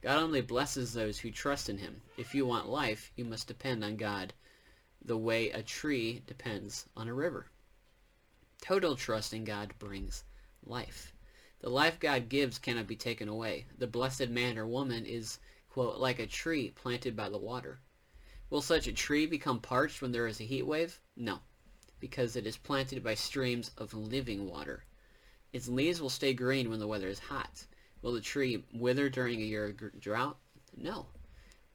God 0.00 0.22
only 0.22 0.40
blesses 0.40 0.92
those 0.92 1.18
who 1.18 1.30
trust 1.30 1.68
in 1.68 1.78
him. 1.78 2.00
If 2.16 2.34
you 2.34 2.46
want 2.46 2.68
life, 2.68 3.12
you 3.16 3.24
must 3.24 3.48
depend 3.48 3.84
on 3.84 3.96
God 3.96 4.32
the 5.04 5.16
way 5.16 5.50
a 5.50 5.62
tree 5.62 6.22
depends 6.26 6.86
on 6.96 7.08
a 7.08 7.14
river. 7.14 7.46
Total 8.60 8.96
trust 8.96 9.32
in 9.32 9.44
God 9.44 9.74
brings 9.78 10.24
life. 10.64 11.14
The 11.60 11.70
life 11.70 11.98
God 11.98 12.28
gives 12.28 12.58
cannot 12.58 12.86
be 12.86 12.96
taken 12.96 13.28
away. 13.28 13.66
The 13.78 13.86
blessed 13.86 14.28
man 14.28 14.58
or 14.58 14.66
woman 14.66 15.04
is, 15.06 15.38
quote, 15.68 15.98
like 15.98 16.18
a 16.18 16.26
tree 16.26 16.70
planted 16.70 17.14
by 17.14 17.28
the 17.28 17.38
water. 17.38 17.80
Will 18.50 18.62
such 18.62 18.86
a 18.86 18.92
tree 18.92 19.26
become 19.26 19.60
parched 19.60 20.00
when 20.00 20.12
there 20.12 20.26
is 20.26 20.40
a 20.40 20.44
heat 20.44 20.66
wave? 20.66 21.00
No, 21.16 21.40
because 22.00 22.36
it 22.36 22.46
is 22.46 22.56
planted 22.56 23.02
by 23.04 23.14
streams 23.14 23.70
of 23.76 23.92
living 23.92 24.48
water. 24.48 24.84
Its 25.52 25.68
leaves 25.68 26.00
will 26.00 26.10
stay 26.10 26.32
green 26.32 26.70
when 26.70 26.78
the 26.78 26.86
weather 26.86 27.08
is 27.08 27.18
hot. 27.18 27.66
Will 28.02 28.12
the 28.12 28.20
tree 28.20 28.64
wither 28.72 29.08
during 29.08 29.40
a 29.40 29.44
year 29.44 29.66
of 29.66 30.00
drought? 30.00 30.38
No, 30.76 31.06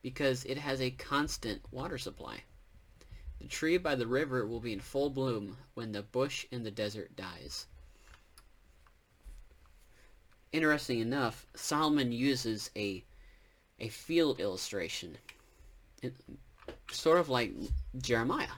because 0.02 0.46
it 0.46 0.58
has 0.58 0.82
a 0.82 0.92
constant 0.92 1.62
water 1.72 1.98
supply. 1.98 2.44
The 3.40 3.48
tree 3.48 3.78
by 3.78 3.96
the 3.96 4.08
river 4.08 4.48
will 4.48 4.60
be 4.60 4.74
in 4.74 4.80
full 4.80 5.10
bloom 5.10 5.58
when 5.74 5.92
the 5.92 6.02
bush 6.02 6.46
in 6.52 6.64
the 6.64 6.72
desert 6.72 7.16
dies. 7.16 7.68
Interesting 10.52 11.00
enough, 11.00 11.46
Solomon 11.56 12.12
uses 12.12 12.70
a 12.76 13.04
a 13.84 13.90
field 13.90 14.40
illustration, 14.40 15.18
it, 16.02 16.14
sort 16.90 17.20
of 17.20 17.28
like 17.28 17.52
Jeremiah. 18.02 18.56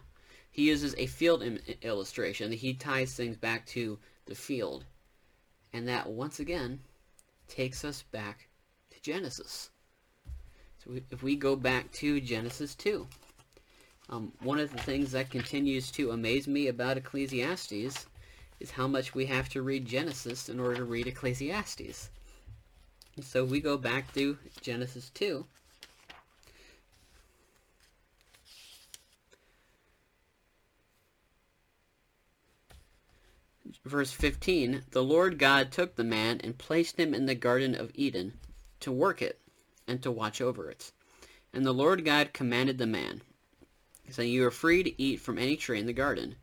He 0.51 0.67
uses 0.67 0.93
a 0.99 1.07
field 1.07 1.41
illustration. 1.81 2.51
He 2.51 2.75
ties 2.75 3.15
things 3.15 3.35
back 3.35 3.65
to 3.67 3.97
the 4.27 4.35
field, 4.35 4.85
and 5.73 5.87
that 5.87 6.07
once 6.07 6.39
again 6.39 6.79
takes 7.47 7.83
us 7.83 8.03
back 8.11 8.47
to 8.91 9.01
Genesis. 9.01 9.71
So 10.77 10.91
we, 10.91 11.03
if 11.09 11.23
we 11.23 11.35
go 11.35 11.55
back 11.55 11.91
to 11.93 12.21
Genesis 12.21 12.75
2, 12.75 13.07
um, 14.09 14.31
one 14.43 14.59
of 14.59 14.71
the 14.71 14.83
things 14.83 15.11
that 15.13 15.31
continues 15.31 15.89
to 15.91 16.11
amaze 16.11 16.47
me 16.47 16.67
about 16.67 16.97
Ecclesiastes 16.97 18.05
is 18.59 18.71
how 18.71 18.87
much 18.87 19.15
we 19.15 19.25
have 19.25 19.49
to 19.49 19.63
read 19.63 19.87
Genesis 19.87 20.49
in 20.49 20.59
order 20.59 20.75
to 20.75 20.85
read 20.85 21.07
Ecclesiastes. 21.07 22.11
So 23.21 23.45
we 23.45 23.61
go 23.61 23.77
back 23.77 24.13
to 24.15 24.37
Genesis 24.59 25.09
2. 25.11 25.45
Verse 33.85 34.11
15, 34.11 34.83
The 34.91 35.03
Lord 35.03 35.39
God 35.39 35.71
took 35.71 35.95
the 35.95 36.03
man 36.03 36.41
and 36.43 36.57
placed 36.57 36.99
him 36.99 37.13
in 37.13 37.25
the 37.25 37.35
Garden 37.35 37.73
of 37.73 37.91
Eden 37.93 38.33
to 38.81 38.91
work 38.91 39.21
it 39.21 39.39
and 39.87 40.03
to 40.03 40.11
watch 40.11 40.41
over 40.41 40.69
it. 40.69 40.91
And 41.53 41.65
the 41.65 41.73
Lord 41.73 42.03
God 42.03 42.33
commanded 42.33 42.77
the 42.77 42.85
man, 42.85 43.21
saying, 44.09 44.33
You 44.33 44.45
are 44.45 44.51
free 44.51 44.83
to 44.83 45.01
eat 45.01 45.21
from 45.21 45.37
any 45.37 45.55
tree 45.55 45.79
in 45.79 45.85
the 45.85 45.93
garden, 45.93 46.35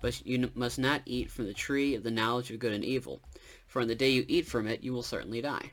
but 0.00 0.24
you 0.24 0.48
must 0.54 0.78
not 0.78 1.02
eat 1.06 1.28
from 1.28 1.46
the 1.46 1.54
tree 1.54 1.96
of 1.96 2.04
the 2.04 2.10
knowledge 2.12 2.52
of 2.52 2.60
good 2.60 2.72
and 2.72 2.84
evil, 2.84 3.20
for 3.66 3.82
on 3.82 3.88
the 3.88 3.96
day 3.96 4.10
you 4.10 4.24
eat 4.28 4.46
from 4.46 4.68
it 4.68 4.84
you 4.84 4.92
will 4.92 5.02
certainly 5.02 5.40
die. 5.40 5.72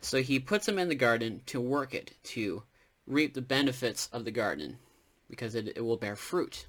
So 0.00 0.22
he 0.22 0.38
puts 0.38 0.66
him 0.66 0.78
in 0.78 0.88
the 0.88 0.94
garden 0.94 1.42
to 1.46 1.60
work 1.60 1.94
it, 1.94 2.14
to 2.24 2.62
reap 3.06 3.34
the 3.34 3.42
benefits 3.42 4.08
of 4.12 4.24
the 4.24 4.30
garden, 4.30 4.78
because 5.28 5.54
it, 5.54 5.72
it 5.76 5.84
will 5.84 5.96
bear 5.96 6.16
fruit. 6.16 6.66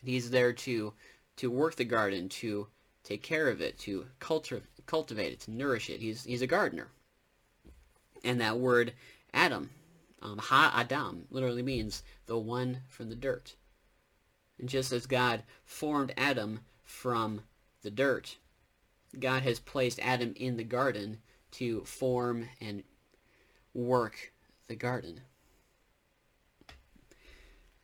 And 0.00 0.10
he's 0.10 0.30
there 0.30 0.52
to 0.52 0.94
to 1.36 1.50
work 1.50 1.74
the 1.76 1.84
garden, 1.84 2.28
to 2.28 2.68
take 3.02 3.22
care 3.22 3.48
of 3.48 3.60
it, 3.60 3.76
to 3.80 4.06
culti- 4.20 4.62
cultivate 4.86 5.32
it, 5.32 5.40
to 5.40 5.50
nourish 5.50 5.90
it. 5.90 6.00
He's 6.00 6.24
he's 6.24 6.42
a 6.42 6.46
gardener. 6.46 6.88
And 8.22 8.40
that 8.40 8.58
word 8.58 8.94
Adam 9.32 9.70
um, 10.24 10.38
ha 10.38 10.72
Adam 10.74 11.26
literally 11.30 11.62
means 11.62 12.02
the 12.26 12.38
one 12.38 12.80
from 12.88 13.10
the 13.10 13.16
dirt. 13.16 13.54
And 14.58 14.68
just 14.68 14.92
as 14.92 15.06
God 15.06 15.42
formed 15.64 16.14
Adam 16.16 16.60
from 16.82 17.42
the 17.82 17.90
dirt, 17.90 18.38
God 19.18 19.42
has 19.42 19.58
placed 19.60 20.00
Adam 20.00 20.32
in 20.36 20.56
the 20.56 20.64
garden 20.64 21.18
to 21.54 21.84
form 21.84 22.48
and 22.60 22.82
work 23.74 24.32
the 24.68 24.76
garden. 24.76 25.20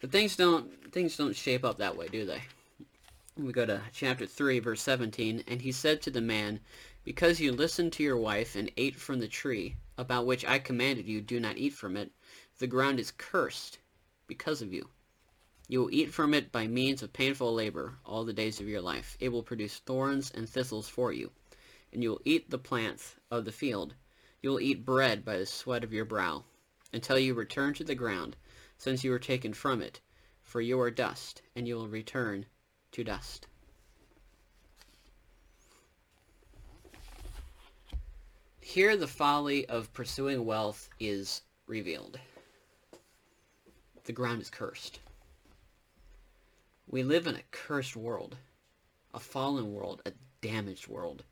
But 0.00 0.12
things 0.12 0.36
don't 0.36 0.92
things 0.92 1.16
don't 1.16 1.36
shape 1.36 1.64
up 1.64 1.78
that 1.78 1.96
way, 1.96 2.08
do 2.08 2.24
they? 2.24 2.42
We 3.36 3.52
go 3.52 3.66
to 3.66 3.82
chapter 3.92 4.26
3 4.26 4.58
verse 4.60 4.82
17 4.82 5.44
and 5.46 5.60
he 5.62 5.72
said 5.72 6.02
to 6.02 6.10
the 6.10 6.20
man, 6.20 6.60
because 7.04 7.40
you 7.40 7.52
listened 7.52 7.92
to 7.94 8.02
your 8.02 8.16
wife 8.16 8.56
and 8.56 8.70
ate 8.76 8.96
from 8.96 9.20
the 9.20 9.28
tree 9.28 9.76
about 9.96 10.26
which 10.26 10.44
I 10.44 10.58
commanded 10.58 11.06
you, 11.06 11.20
do 11.20 11.38
not 11.38 11.56
eat 11.56 11.74
from 11.74 11.96
it. 11.96 12.10
The 12.58 12.66
ground 12.66 12.98
is 13.00 13.12
cursed 13.12 13.78
because 14.26 14.62
of 14.62 14.72
you. 14.72 14.88
You 15.68 15.80
will 15.80 15.94
eat 15.94 16.12
from 16.12 16.34
it 16.34 16.50
by 16.50 16.66
means 16.66 17.02
of 17.02 17.12
painful 17.12 17.54
labor 17.54 17.98
all 18.04 18.24
the 18.24 18.32
days 18.32 18.60
of 18.60 18.68
your 18.68 18.80
life. 18.80 19.16
It 19.20 19.28
will 19.28 19.42
produce 19.42 19.78
thorns 19.78 20.30
and 20.30 20.48
thistles 20.48 20.88
for 20.88 21.12
you, 21.12 21.30
and 21.92 22.02
you 22.02 22.10
will 22.10 22.22
eat 22.24 22.50
the 22.50 22.58
plants 22.58 23.16
of 23.30 23.44
the 23.44 23.52
field. 23.52 23.94
You 24.42 24.50
will 24.50 24.60
eat 24.60 24.84
bread 24.84 25.24
by 25.24 25.38
the 25.38 25.46
sweat 25.46 25.84
of 25.84 25.92
your 25.92 26.04
brow, 26.04 26.44
until 26.92 27.18
you 27.18 27.34
return 27.34 27.74
to 27.74 27.84
the 27.84 27.94
ground, 27.94 28.36
since 28.78 29.04
you 29.04 29.10
were 29.10 29.18
taken 29.18 29.52
from 29.52 29.82
it. 29.82 30.00
For 30.42 30.60
you 30.60 30.80
are 30.80 30.90
dust, 30.90 31.42
and 31.54 31.68
you 31.68 31.76
will 31.76 31.88
return 31.88 32.46
to 32.92 33.04
dust. 33.04 33.46
Here 38.60 38.96
the 38.96 39.06
folly 39.06 39.66
of 39.66 39.92
pursuing 39.92 40.44
wealth 40.44 40.88
is 40.98 41.42
revealed 41.66 42.18
the 44.10 44.14
ground 44.14 44.42
is 44.42 44.50
cursed. 44.50 44.98
We 46.88 47.04
live 47.04 47.28
in 47.28 47.36
a 47.36 47.44
cursed 47.52 47.94
world, 47.94 48.36
a 49.14 49.20
fallen 49.20 49.72
world, 49.72 50.02
a 50.04 50.10
damaged 50.40 50.88
world. 50.88 51.22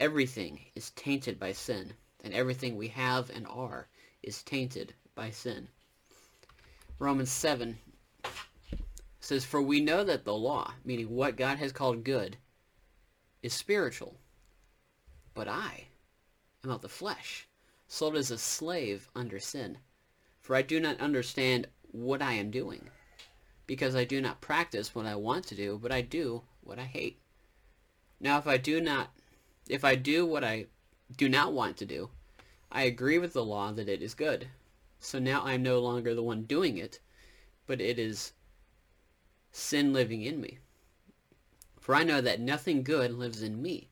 Everything 0.00 0.58
is 0.74 0.92
tainted 0.92 1.38
by 1.38 1.52
sin, 1.52 1.92
and 2.24 2.32
everything 2.32 2.74
we 2.74 2.88
have 2.88 3.28
and 3.28 3.46
are 3.46 3.86
is 4.22 4.42
tainted 4.42 4.94
by 5.14 5.28
sin. 5.28 5.68
Romans 6.98 7.30
7 7.30 7.78
says, 9.20 9.44
For 9.44 9.60
we 9.60 9.82
know 9.82 10.02
that 10.02 10.24
the 10.24 10.32
law, 10.32 10.72
meaning 10.86 11.10
what 11.10 11.36
God 11.36 11.58
has 11.58 11.70
called 11.70 12.02
good, 12.02 12.38
is 13.42 13.52
spiritual. 13.52 14.16
But 15.34 15.48
I 15.48 15.88
am 16.64 16.70
of 16.70 16.80
the 16.80 16.88
flesh, 16.88 17.46
sold 17.86 18.16
as 18.16 18.30
a 18.30 18.38
slave 18.38 19.10
under 19.14 19.38
sin. 19.38 19.76
For 20.40 20.56
I 20.56 20.62
do 20.62 20.80
not 20.80 20.98
understand 20.98 21.68
what 21.92 22.22
I 22.22 22.32
am 22.32 22.50
doing, 22.50 22.88
because 23.66 23.94
I 23.94 24.04
do 24.04 24.22
not 24.22 24.40
practice 24.40 24.94
what 24.94 25.04
I 25.04 25.14
want 25.14 25.46
to 25.48 25.54
do, 25.54 25.78
but 25.78 25.92
I 25.92 26.00
do 26.00 26.40
what 26.62 26.78
I 26.78 26.84
hate. 26.84 27.18
Now 28.18 28.38
if 28.38 28.46
I 28.46 28.56
do 28.56 28.80
not 28.80 29.10
if 29.70 29.84
I 29.84 29.94
do 29.94 30.26
what 30.26 30.44
I 30.44 30.66
do 31.16 31.28
not 31.28 31.52
want 31.52 31.76
to 31.78 31.86
do, 31.86 32.10
I 32.72 32.82
agree 32.82 33.18
with 33.18 33.32
the 33.32 33.44
law 33.44 33.72
that 33.72 33.88
it 33.88 34.02
is 34.02 34.14
good. 34.14 34.48
So 34.98 35.18
now 35.18 35.42
I 35.42 35.54
am 35.54 35.62
no 35.62 35.80
longer 35.80 36.14
the 36.14 36.22
one 36.22 36.42
doing 36.42 36.76
it, 36.76 37.00
but 37.66 37.80
it 37.80 37.98
is 37.98 38.32
sin 39.52 39.92
living 39.92 40.22
in 40.22 40.40
me. 40.40 40.58
For 41.80 41.94
I 41.94 42.04
know 42.04 42.20
that 42.20 42.40
nothing 42.40 42.82
good 42.82 43.12
lives 43.12 43.42
in 43.42 43.62
me, 43.62 43.88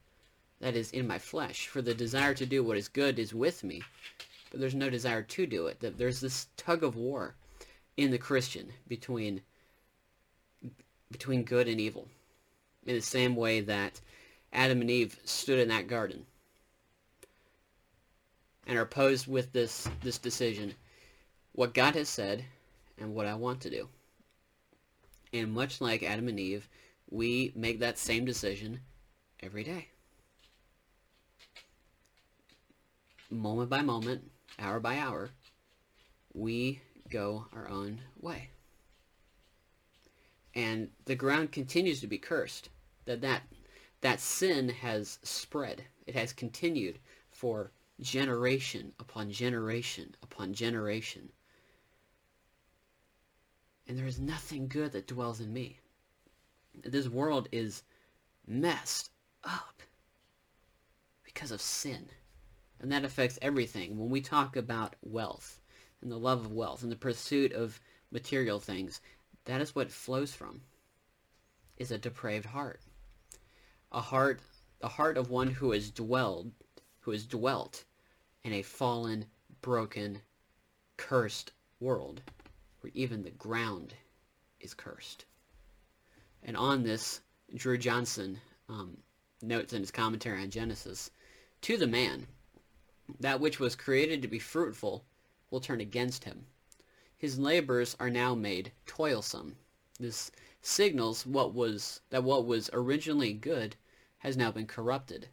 that 0.60 0.76
is 0.76 0.90
in 0.90 1.06
my 1.06 1.18
flesh. 1.18 1.66
For 1.66 1.80
the 1.80 1.94
desire 1.94 2.34
to 2.34 2.46
do 2.46 2.62
what 2.62 2.76
is 2.76 2.88
good 2.88 3.18
is 3.18 3.34
with 3.34 3.64
me, 3.64 3.82
but 4.50 4.60
there's 4.60 4.74
no 4.74 4.90
desire 4.90 5.22
to 5.22 5.46
do 5.46 5.66
it. 5.66 5.80
That 5.80 5.96
there's 5.96 6.20
this 6.20 6.48
tug 6.56 6.84
of 6.84 6.96
war 6.96 7.34
in 7.96 8.10
the 8.10 8.18
Christian 8.18 8.72
between 8.86 9.42
between 11.10 11.42
good 11.42 11.68
and 11.68 11.80
evil. 11.80 12.08
In 12.86 12.94
the 12.94 13.00
same 13.00 13.34
way 13.34 13.60
that 13.62 14.00
Adam 14.52 14.80
and 14.80 14.90
Eve 14.90 15.18
stood 15.24 15.58
in 15.58 15.68
that 15.68 15.88
garden 15.88 16.26
and 18.66 18.78
are 18.78 18.86
posed 18.86 19.26
with 19.26 19.52
this 19.52 19.88
this 20.02 20.18
decision 20.18 20.74
what 21.52 21.74
God 21.74 21.94
has 21.94 22.08
said 22.08 22.44
and 22.98 23.14
what 23.14 23.26
I 23.26 23.34
want 23.34 23.60
to 23.62 23.70
do. 23.70 23.88
And 25.32 25.52
much 25.52 25.80
like 25.80 26.02
Adam 26.02 26.28
and 26.28 26.38
Eve, 26.38 26.68
we 27.10 27.52
make 27.54 27.80
that 27.80 27.98
same 27.98 28.24
decision 28.24 28.80
every 29.40 29.64
day. 29.64 29.88
Moment 33.30 33.68
by 33.68 33.82
moment, 33.82 34.30
hour 34.58 34.80
by 34.80 34.98
hour, 34.98 35.30
we 36.32 36.80
go 37.10 37.46
our 37.52 37.68
own 37.68 38.00
way. 38.20 38.50
And 40.54 40.88
the 41.04 41.14
ground 41.14 41.52
continues 41.52 42.00
to 42.00 42.06
be 42.06 42.18
cursed. 42.18 42.68
That 43.04 43.20
that 43.22 43.42
that 44.00 44.20
sin 44.20 44.68
has 44.68 45.18
spread. 45.22 45.84
It 46.06 46.14
has 46.14 46.32
continued 46.32 46.98
for 47.30 47.72
generation 48.00 48.92
upon 49.00 49.30
generation 49.30 50.14
upon 50.22 50.54
generation. 50.54 51.30
And 53.86 53.98
there 53.98 54.06
is 54.06 54.20
nothing 54.20 54.68
good 54.68 54.92
that 54.92 55.06
dwells 55.06 55.40
in 55.40 55.52
me. 55.52 55.80
This 56.84 57.08
world 57.08 57.48
is 57.50 57.82
messed 58.46 59.10
up 59.42 59.82
because 61.24 61.50
of 61.50 61.60
sin. 61.60 62.08
And 62.80 62.92
that 62.92 63.04
affects 63.04 63.38
everything. 63.42 63.98
When 63.98 64.10
we 64.10 64.20
talk 64.20 64.56
about 64.56 64.94
wealth 65.02 65.60
and 66.00 66.12
the 66.12 66.18
love 66.18 66.44
of 66.44 66.52
wealth 66.52 66.82
and 66.82 66.92
the 66.92 66.96
pursuit 66.96 67.52
of 67.52 67.80
material 68.12 68.60
things, 68.60 69.00
that 69.46 69.60
is 69.60 69.74
what 69.74 69.90
flows 69.90 70.32
from 70.32 70.60
is 71.76 71.90
a 71.90 71.98
depraved 71.98 72.46
heart. 72.46 72.80
A 73.92 74.00
heart 74.00 74.40
the 74.80 74.88
heart 74.88 75.16
of 75.16 75.30
one 75.30 75.48
who 75.48 75.72
has 75.72 75.90
dwelled 75.90 76.52
who 77.00 77.10
has 77.10 77.26
dwelt 77.26 77.84
in 78.44 78.52
a 78.52 78.62
fallen, 78.62 79.26
broken, 79.60 80.20
cursed 80.96 81.52
world 81.80 82.22
where 82.80 82.92
even 82.94 83.22
the 83.22 83.30
ground 83.30 83.94
is 84.60 84.74
cursed. 84.74 85.24
And 86.42 86.56
on 86.56 86.82
this, 86.82 87.20
Drew 87.54 87.78
Johnson 87.78 88.40
um, 88.68 88.98
notes 89.42 89.72
in 89.72 89.80
his 89.80 89.90
commentary 89.90 90.42
on 90.42 90.50
Genesis, 90.50 91.10
to 91.62 91.76
the 91.76 91.86
man, 91.86 92.26
that 93.20 93.40
which 93.40 93.58
was 93.58 93.74
created 93.74 94.22
to 94.22 94.28
be 94.28 94.38
fruitful 94.38 95.04
will 95.50 95.60
turn 95.60 95.80
against 95.80 96.24
him. 96.24 96.46
His 97.16 97.38
labors 97.38 97.96
are 97.98 98.10
now 98.10 98.34
made 98.34 98.72
toilsome. 98.86 99.56
This 99.98 100.30
signals 100.60 101.24
what 101.24 101.54
was 101.54 102.00
that 102.10 102.24
what 102.24 102.46
was 102.46 102.68
originally 102.72 103.32
good 103.32 103.76
has 104.18 104.36
now 104.36 104.50
been 104.50 104.66
corrupted. 104.66 105.28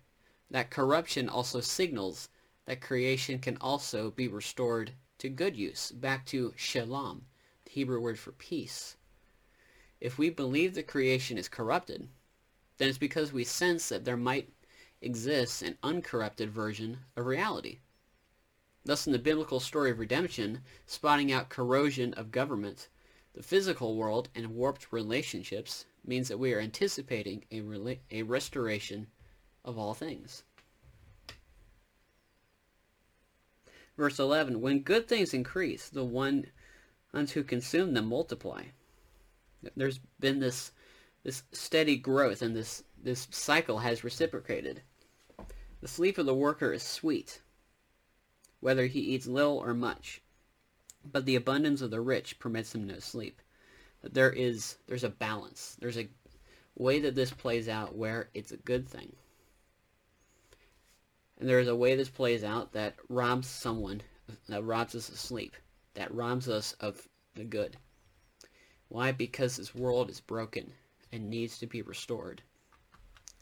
That 0.51 0.69
corruption 0.69 1.27
also 1.27 1.61
signals 1.61 2.29
that 2.65 2.81
creation 2.81 3.39
can 3.39 3.57
also 3.57 4.11
be 4.11 4.27
restored 4.27 4.93
to 5.17 5.29
good 5.29 5.55
use, 5.55 5.91
back 5.91 6.25
to 6.27 6.53
shalom, 6.55 7.25
the 7.63 7.71
Hebrew 7.71 7.99
word 7.99 8.19
for 8.19 8.31
peace. 8.31 8.97
If 9.99 10.17
we 10.17 10.29
believe 10.29 10.73
the 10.73 10.83
creation 10.83 11.37
is 11.37 11.47
corrupted, 11.47 12.09
then 12.77 12.89
it's 12.89 12.97
because 12.97 13.31
we 13.31 13.43
sense 13.43 13.89
that 13.89 14.05
there 14.05 14.17
might 14.17 14.51
exist 15.01 15.61
an 15.61 15.77
uncorrupted 15.81 16.49
version 16.49 16.99
of 17.15 17.25
reality. 17.25 17.79
Thus, 18.83 19.07
in 19.07 19.13
the 19.13 19.19
biblical 19.19 19.59
story 19.59 19.89
of 19.89 19.99
redemption, 19.99 20.61
spotting 20.85 21.31
out 21.31 21.49
corrosion 21.49 22.13
of 22.13 22.31
government, 22.31 22.89
the 23.35 23.43
physical 23.43 23.95
world, 23.95 24.29
and 24.33 24.55
warped 24.55 24.91
relationships 24.91 25.85
means 26.05 26.29
that 26.29 26.39
we 26.39 26.53
are 26.53 26.59
anticipating 26.59 27.43
a, 27.51 27.61
rela- 27.61 27.99
a 28.09 28.23
restoration 28.23 29.07
of 29.63 29.77
all 29.77 29.93
things. 29.93 30.43
Verse 33.97 34.19
11, 34.19 34.61
When 34.61 34.79
good 34.79 35.07
things 35.07 35.33
increase, 35.33 35.89
the 35.89 36.03
one 36.03 36.47
who 37.33 37.43
consume 37.43 37.93
them 37.93 38.07
multiply. 38.07 38.63
There's 39.75 39.99
been 40.19 40.39
this 40.39 40.71
this 41.25 41.41
steady 41.51 41.97
growth 41.97 42.43
and 42.43 42.55
this, 42.55 42.83
this 43.01 43.27
cycle 43.31 43.79
has 43.79 44.03
reciprocated. 44.03 44.83
The 45.81 45.87
sleep 45.87 46.19
of 46.19 46.27
the 46.27 46.35
worker 46.35 46.71
is 46.71 46.83
sweet, 46.83 47.41
whether 48.59 48.85
he 48.85 48.99
eats 48.99 49.25
little 49.25 49.57
or 49.57 49.73
much, 49.73 50.21
but 51.11 51.25
the 51.25 51.35
abundance 51.35 51.81
of 51.81 51.91
the 51.91 52.01
rich 52.01 52.39
permits 52.39 52.71
them 52.71 52.87
no 52.87 52.99
sleep. 52.99 53.41
There 54.01 54.31
is 54.31 54.77
there's 54.87 55.03
a 55.03 55.09
balance. 55.09 55.77
There's 55.79 55.97
a 55.97 56.07
way 56.75 56.99
that 56.99 57.15
this 57.15 57.31
plays 57.31 57.69
out 57.69 57.95
where 57.95 58.29
it's 58.33 58.51
a 58.51 58.57
good 58.57 58.87
thing. 58.89 59.15
And 61.37 61.49
there 61.49 61.59
is 61.59 61.67
a 61.67 61.75
way 61.75 61.95
this 61.95 62.09
plays 62.09 62.43
out 62.43 62.73
that 62.73 62.95
robs 63.09 63.47
someone, 63.47 64.01
that 64.47 64.63
robs 64.63 64.95
us 64.95 65.09
of 65.09 65.19
sleep, 65.19 65.55
that 65.93 66.13
robs 66.13 66.49
us 66.49 66.73
of 66.79 67.07
the 67.35 67.43
good. 67.43 67.77
Why? 68.87 69.11
Because 69.11 69.57
this 69.57 69.75
world 69.75 70.09
is 70.09 70.21
broken 70.21 70.73
and 71.11 71.29
needs 71.29 71.59
to 71.59 71.67
be 71.67 71.81
restored. 71.81 72.41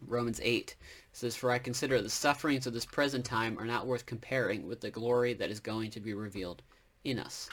Romans 0.01 0.41
8 0.43 0.75
says, 1.11 1.35
For 1.35 1.51
I 1.51 1.59
consider 1.59 2.01
the 2.01 2.09
sufferings 2.09 2.67
of 2.67 2.73
this 2.73 2.85
present 2.85 3.25
time 3.25 3.57
are 3.57 3.65
not 3.65 3.87
worth 3.87 4.05
comparing 4.05 4.67
with 4.67 4.81
the 4.81 4.91
glory 4.91 5.33
that 5.35 5.51
is 5.51 5.59
going 5.59 5.91
to 5.91 5.99
be 5.99 6.13
revealed 6.13 6.61
in 7.03 7.19
us, 7.19 7.49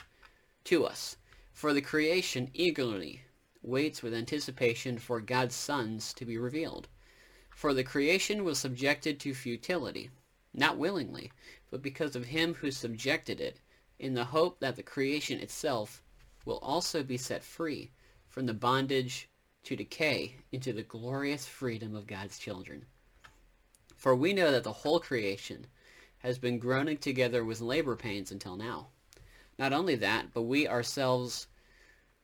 to 0.64 0.84
us. 0.84 1.16
For 1.52 1.72
the 1.72 1.82
creation 1.82 2.50
eagerly 2.54 3.22
waits 3.62 4.02
with 4.02 4.14
anticipation 4.14 4.98
for 4.98 5.20
God's 5.20 5.54
sons 5.54 6.14
to 6.14 6.24
be 6.24 6.38
revealed. 6.38 6.88
For 7.50 7.74
the 7.74 7.84
creation 7.84 8.44
was 8.44 8.58
subjected 8.58 9.20
to 9.20 9.34
futility 9.34 10.10
not 10.52 10.76
willingly, 10.76 11.30
but 11.70 11.82
because 11.82 12.16
of 12.16 12.26
him 12.26 12.54
who 12.54 12.70
subjected 12.70 13.40
it, 13.40 13.60
in 13.98 14.14
the 14.14 14.24
hope 14.24 14.58
that 14.60 14.76
the 14.76 14.82
creation 14.82 15.38
itself 15.38 16.02
will 16.44 16.58
also 16.58 17.02
be 17.02 17.16
set 17.16 17.44
free 17.44 17.90
from 18.28 18.46
the 18.46 18.54
bondage 18.54 19.28
to 19.62 19.76
decay 19.76 20.36
into 20.50 20.72
the 20.72 20.82
glorious 20.82 21.46
freedom 21.46 21.94
of 21.94 22.06
God's 22.06 22.38
children. 22.38 22.86
For 23.96 24.16
we 24.16 24.32
know 24.32 24.50
that 24.50 24.64
the 24.64 24.72
whole 24.72 24.98
creation 24.98 25.66
has 26.18 26.38
been 26.38 26.58
groaning 26.58 26.96
together 26.96 27.44
with 27.44 27.60
labor 27.60 27.94
pains 27.94 28.32
until 28.32 28.56
now. 28.56 28.88
Not 29.60 29.74
only 29.74 29.94
that, 29.96 30.32
but 30.32 30.44
we 30.44 30.66
ourselves 30.66 31.46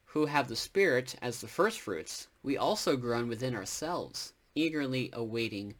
who 0.06 0.24
have 0.24 0.48
the 0.48 0.56
Spirit 0.56 1.16
as 1.20 1.42
the 1.42 1.46
firstfruits, 1.46 2.28
we 2.42 2.56
also 2.56 2.96
groan 2.96 3.28
within 3.28 3.54
ourselves, 3.54 4.32
eagerly 4.54 5.10
awaiting 5.12 5.74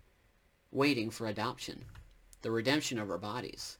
waiting 0.70 1.08
for 1.08 1.26
adoption 1.26 1.86
the 2.42 2.50
redemption 2.50 2.98
of 2.98 3.10
our 3.10 3.16
bodies. 3.16 3.78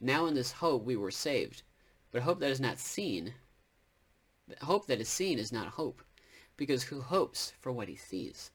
Now 0.00 0.24
in 0.24 0.32
this 0.32 0.52
hope 0.52 0.84
we 0.84 0.96
were 0.96 1.10
saved, 1.10 1.64
but 2.12 2.22
hope 2.22 2.40
that 2.40 2.50
is 2.50 2.60
not 2.60 2.78
seen, 2.78 3.34
hope 4.62 4.86
that 4.86 4.98
is 4.98 5.10
seen 5.10 5.38
is 5.38 5.52
not 5.52 5.68
hope, 5.68 6.00
because 6.56 6.84
who 6.84 7.02
hopes 7.02 7.52
for 7.60 7.72
what 7.72 7.88
he 7.88 7.96
sees? 7.96 8.50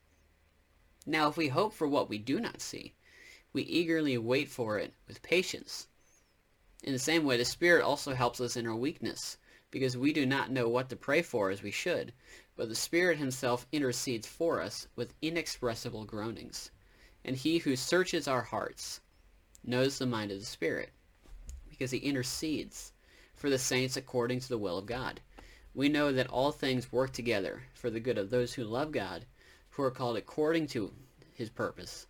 Now 1.06 1.30
if 1.30 1.38
we 1.38 1.50
hope 1.50 1.74
for 1.74 1.88
what 1.88 2.10
we 2.10 2.18
do 2.18 2.40
not 2.40 2.62
see, 2.62 2.96
we 3.54 3.62
eagerly 3.62 4.18
wait 4.18 4.50
for 4.50 4.80
it 4.80 4.96
with 5.08 5.22
patience. 5.22 5.90
In 6.84 6.94
the 6.94 7.00
same 7.00 7.24
way, 7.24 7.38
the 7.38 7.46
Spirit 7.46 7.84
also 7.84 8.14
helps 8.14 8.40
us 8.40 8.56
in 8.56 8.68
our 8.68 8.76
weakness, 8.76 9.38
because 9.72 9.98
we 9.98 10.14
do 10.14 10.26
not 10.26 10.52
know 10.52 10.70
what 10.70 10.90
to 10.90 10.96
pray 10.96 11.22
for 11.22 11.50
as 11.50 11.64
we 11.64 11.72
should, 11.72 12.14
but 12.56 12.70
the 12.70 12.76
Spirit 12.76 13.18
himself 13.18 13.66
intercedes 13.72 14.28
for 14.28 14.62
us 14.62 14.88
with 14.96 15.14
inexpressible 15.22 16.06
groanings. 16.06 16.72
And 17.26 17.36
he 17.36 17.58
who 17.58 17.76
searches 17.76 18.28
our 18.28 18.44
hearts 18.44 19.02
knows 19.64 19.98
the 19.98 20.06
mind 20.06 20.32
of 20.32 20.40
the 20.40 20.46
Spirit, 20.46 20.92
because 21.68 21.92
he 21.92 21.98
intercedes 21.98 22.94
for 23.34 23.50
the 23.50 23.58
saints 23.58 23.98
according 23.98 24.40
to 24.42 24.50
the 24.50 24.58
will 24.58 24.78
of 24.78 24.86
God. 24.86 25.20
We 25.74 25.90
know 25.90 26.12
that 26.12 26.28
all 26.28 26.52
things 26.52 26.92
work 26.92 27.12
together 27.12 27.64
for 27.74 27.90
the 27.90 28.00
good 28.00 28.18
of 28.18 28.30
those 28.30 28.54
who 28.54 28.64
love 28.64 28.92
God, 28.92 29.26
who 29.72 29.84
are 29.84 29.92
called 29.92 30.18
according 30.18 30.68
to 30.68 30.94
his 31.34 31.50
purpose. 31.50 32.08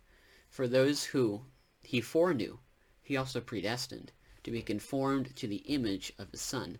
For 0.48 0.68
those 0.68 1.04
who 1.04 1.42
he 1.82 2.00
foreknew, 2.00 2.58
he 3.02 3.16
also 3.16 3.40
predestined 3.40 4.12
to 4.48 4.52
be 4.52 4.62
conformed 4.62 5.36
to 5.36 5.46
the 5.46 5.62
image 5.66 6.12
of 6.18 6.30
his 6.30 6.40
Son, 6.40 6.78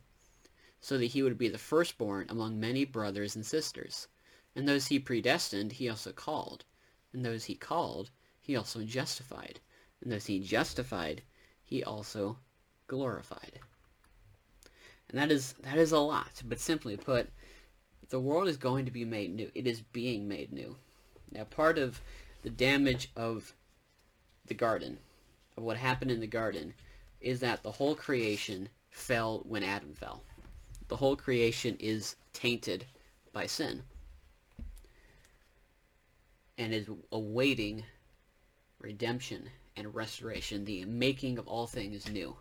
so 0.80 0.98
that 0.98 1.06
he 1.06 1.22
would 1.22 1.38
be 1.38 1.48
the 1.48 1.58
firstborn 1.58 2.26
among 2.28 2.58
many 2.58 2.84
brothers 2.84 3.36
and 3.36 3.46
sisters. 3.46 4.08
And 4.54 4.66
those 4.66 4.86
he 4.88 4.98
predestined, 4.98 5.72
he 5.72 5.88
also 5.88 6.12
called. 6.12 6.64
And 7.12 7.24
those 7.24 7.44
he 7.44 7.54
called, 7.54 8.10
he 8.40 8.56
also 8.56 8.82
justified 8.82 9.60
and 10.02 10.12
those 10.12 10.26
he 10.26 10.38
justified, 10.40 11.22
he 11.62 11.82
also 11.82 12.38
glorified. 12.86 13.60
And 15.08 15.18
that 15.18 15.30
is 15.30 15.54
that 15.62 15.78
is 15.78 15.92
a 15.92 15.98
lot, 15.98 16.42
but 16.44 16.60
simply 16.60 16.96
put, 16.96 17.30
the 18.10 18.20
world 18.20 18.48
is 18.48 18.56
going 18.56 18.84
to 18.84 18.90
be 18.90 19.04
made 19.04 19.34
new. 19.34 19.50
It 19.54 19.66
is 19.66 19.80
being 19.80 20.28
made 20.28 20.52
new. 20.52 20.76
Now, 21.32 21.44
part 21.44 21.78
of 21.78 22.00
the 22.42 22.50
damage 22.50 23.10
of 23.16 23.54
the 24.46 24.54
garden, 24.54 24.98
of 25.56 25.62
what 25.62 25.76
happened 25.76 26.10
in 26.10 26.20
the 26.20 26.26
garden, 26.26 26.74
is 27.20 27.40
that 27.40 27.62
the 27.62 27.72
whole 27.72 27.94
creation 27.94 28.68
fell 28.90 29.40
when 29.44 29.62
Adam 29.62 29.94
fell. 29.94 30.22
The 30.88 30.96
whole 30.96 31.16
creation 31.16 31.76
is 31.78 32.16
tainted 32.32 32.86
by 33.32 33.46
sin 33.46 33.82
and 36.56 36.74
is 36.74 36.88
awaiting 37.12 37.84
redemption 38.80 39.48
and 39.76 39.94
restoration, 39.94 40.64
the 40.64 40.84
making 40.84 41.38
of 41.38 41.46
all 41.46 41.66
things 41.66 42.10
new. 42.10 42.36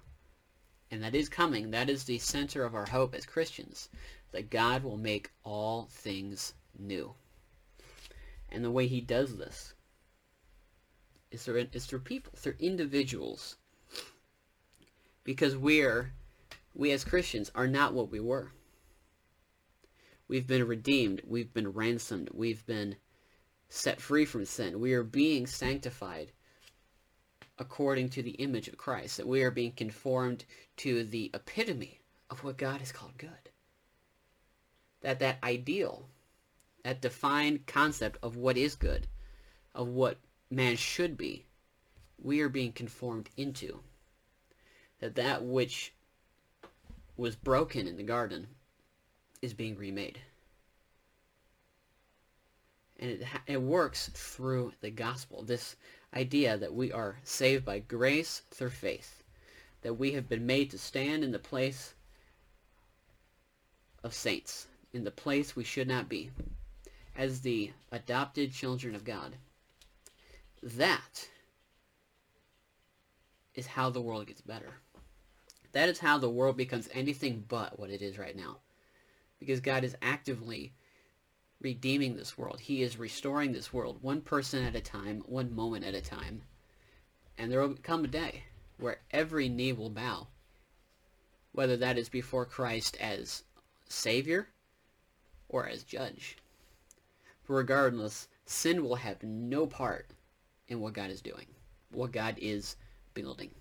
And 0.90 1.04
that 1.04 1.16
is 1.16 1.30
coming. 1.30 1.72
That 1.72 1.90
is 1.90 2.04
the 2.04 2.18
center 2.18 2.64
of 2.64 2.74
our 2.74 2.86
hope 2.86 3.14
as 3.14 3.26
Christians, 3.26 3.90
that 4.32 4.50
God 4.50 4.84
will 4.84 4.98
make 4.98 5.32
all 5.44 5.88
things 5.92 6.54
new. 6.78 7.14
And 8.50 8.64
the 8.64 8.72
way 8.72 8.88
he 8.88 9.02
does 9.02 9.38
this 9.38 9.74
is 11.32 11.44
through, 11.44 11.68
is 11.74 11.86
through 11.86 12.00
people, 12.00 12.32
through 12.36 12.56
individuals. 12.60 13.58
Because 15.28 15.58
we're, 15.58 16.14
we 16.74 16.94
as 16.94 17.04
Christians 17.04 17.52
are 17.54 17.68
not 17.68 17.94
what 17.94 18.10
we 18.10 18.22
were. 18.22 18.54
We've 20.30 20.48
been 20.48 20.66
redeemed. 20.66 21.22
We've 21.28 21.54
been 21.54 21.74
ransomed. 21.74 22.30
We've 22.34 22.66
been 22.66 22.96
set 23.68 24.00
free 24.00 24.24
from 24.24 24.46
sin. 24.46 24.80
We 24.80 24.94
are 24.94 25.04
being 25.04 25.46
sanctified 25.46 26.32
according 27.60 28.08
to 28.12 28.24
the 28.24 28.36
image 28.36 28.70
of 28.70 28.78
Christ, 28.78 29.18
that 29.18 29.28
we 29.28 29.44
are 29.44 29.52
being 29.52 29.74
conformed 29.74 30.46
to 30.78 31.04
the 31.04 31.30
epitome 31.34 32.00
of 32.30 32.46
what 32.46 32.56
God 32.56 32.80
has 32.80 32.94
called 32.94 33.18
good. 33.18 33.50
That 35.02 35.20
that 35.20 35.40
ideal, 35.44 36.08
that 36.86 37.02
defined 37.02 37.66
concept 37.66 38.18
of 38.24 38.38
what 38.38 38.56
is 38.56 38.76
good, 38.76 39.08
of 39.76 39.90
what 39.90 40.20
man 40.50 40.78
should 40.78 41.18
be, 41.18 41.48
we 42.18 42.40
are 42.40 42.48
being 42.48 42.72
conformed 42.72 43.30
into. 43.36 43.82
That 45.00 45.16
that 45.16 45.44
which 45.44 45.94
was 47.16 47.36
broken 47.36 47.88
in 47.88 47.98
the 47.98 48.04
garden 48.04 48.48
is 49.42 49.54
being 49.54 49.78
remade. 49.78 50.20
And 53.00 53.12
it, 53.12 53.28
it 53.46 53.62
works 53.62 54.10
through 54.14 54.74
the 54.82 54.90
gospel. 54.90 55.44
This 55.44 55.76
idea 56.16 56.58
that 56.58 56.74
we 56.74 56.92
are 56.92 57.18
saved 57.24 57.66
by 57.66 57.80
grace 57.80 58.42
through 58.52 58.72
faith, 58.72 59.24
that 59.82 59.96
we 59.96 60.14
have 60.14 60.28
been 60.28 60.46
made 60.46 60.72
to 60.72 60.78
stand 60.78 61.24
in 61.24 61.32
the 61.32 61.40
place 61.40 61.94
of 64.04 64.14
saints, 64.14 64.68
in 64.94 65.04
the 65.04 65.12
place 65.12 65.56
we 65.56 65.64
should 65.64 65.88
not 65.88 66.10
be, 66.10 66.32
as 67.16 67.42
the 67.42 67.72
adopted 67.92 68.52
children 68.52 68.96
of 68.96 69.04
God. 69.04 69.36
That 70.64 71.28
is 73.54 73.68
how 73.68 73.90
the 73.90 74.02
world 74.02 74.28
gets 74.28 74.42
better. 74.42 74.74
That 75.72 75.90
is 75.90 76.00
how 76.00 76.18
the 76.18 76.30
world 76.30 76.58
becomes 76.58 76.90
anything 76.94 77.44
but 77.48 77.80
what 77.80 77.90
it 77.90 78.02
is 78.02 78.18
right 78.18 78.36
now. 78.36 78.58
Because 79.40 79.60
God 79.60 79.84
is 79.84 79.96
actively 80.02 80.74
redeeming 81.62 82.16
this 82.16 82.38
world. 82.38 82.60
He 82.60 82.82
is 82.82 82.98
restoring 82.98 83.52
this 83.52 83.74
world 83.74 83.98
one 84.02 84.22
person 84.22 84.64
at 84.64 84.76
a 84.76 84.82
time, 84.82 85.24
one 85.26 85.56
moment 85.56 85.86
at 85.86 85.96
a 85.96 86.02
time. 86.02 86.42
And 87.38 87.52
there 87.52 87.62
will 87.62 87.76
come 87.76 88.06
a 88.06 88.08
day 88.08 88.44
where 88.78 89.00
every 89.12 89.50
knee 89.50 89.74
will 89.74 89.90
bow, 89.90 90.28
whether 91.52 91.78
that 91.78 91.98
is 91.98 92.10
before 92.10 92.46
Christ 92.46 92.98
as 93.00 93.44
Savior 93.90 94.50
or 95.50 95.68
as 95.68 95.84
Judge. 95.84 96.38
But 97.48 97.54
regardless, 97.54 98.28
sin 98.46 98.84
will 98.84 98.96
have 98.96 99.24
no 99.24 99.66
part 99.66 100.08
in 100.68 100.80
what 100.80 100.94
God 100.94 101.10
is 101.10 101.22
doing, 101.22 101.48
what 101.92 102.12
God 102.12 102.36
is 102.40 102.76
building. 103.14 103.52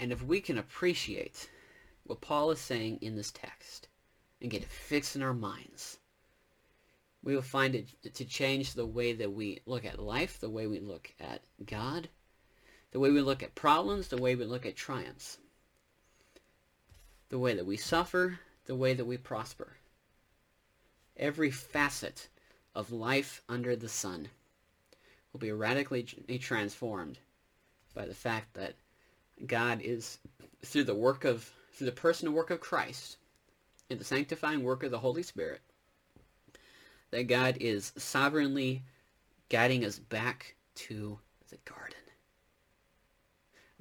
And 0.00 0.12
if 0.12 0.22
we 0.22 0.40
can 0.40 0.58
appreciate 0.58 1.48
what 2.04 2.20
Paul 2.20 2.50
is 2.50 2.60
saying 2.60 2.98
in 3.02 3.16
this 3.16 3.30
text, 3.30 3.88
and 4.40 4.50
get 4.50 4.62
it 4.62 4.68
fixed 4.68 5.16
in 5.16 5.22
our 5.22 5.34
minds. 5.34 5.98
We 7.22 7.34
will 7.34 7.42
find 7.42 7.74
it 7.74 8.14
to 8.14 8.24
change 8.24 8.74
the 8.74 8.86
way 8.86 9.12
that 9.12 9.32
we 9.32 9.60
look 9.66 9.84
at 9.84 9.98
life, 9.98 10.38
the 10.38 10.50
way 10.50 10.66
we 10.66 10.78
look 10.78 11.12
at 11.18 11.42
God, 11.64 12.08
the 12.92 13.00
way 13.00 13.10
we 13.10 13.20
look 13.20 13.42
at 13.42 13.54
problems, 13.54 14.08
the 14.08 14.20
way 14.20 14.34
we 14.34 14.44
look 14.44 14.64
at 14.64 14.76
triumphs, 14.76 15.38
the 17.28 17.38
way 17.38 17.54
that 17.54 17.66
we 17.66 17.76
suffer, 17.76 18.38
the 18.66 18.76
way 18.76 18.94
that 18.94 19.04
we 19.04 19.16
prosper. 19.16 19.76
Every 21.16 21.50
facet 21.50 22.28
of 22.74 22.92
life 22.92 23.42
under 23.48 23.74
the 23.74 23.88
sun 23.88 24.28
will 25.32 25.40
be 25.40 25.50
radically 25.50 26.04
transformed 26.40 27.18
by 27.94 28.06
the 28.06 28.14
fact 28.14 28.54
that 28.54 28.76
God 29.46 29.80
is, 29.82 30.18
through 30.64 30.84
the 30.84 30.94
work 30.94 31.24
of, 31.24 31.50
through 31.72 31.86
the 31.86 31.92
personal 31.92 32.34
work 32.34 32.50
of 32.50 32.60
Christ, 32.60 33.16
in 33.90 33.98
the 33.98 34.04
sanctifying 34.04 34.62
work 34.62 34.82
of 34.82 34.90
the 34.90 34.98
Holy 34.98 35.22
Spirit, 35.22 35.60
that 37.10 37.26
God 37.26 37.56
is 37.60 37.92
sovereignly 37.96 38.82
guiding 39.48 39.84
us 39.84 39.98
back 39.98 40.54
to 40.74 41.18
the 41.48 41.56
garden, 41.64 41.96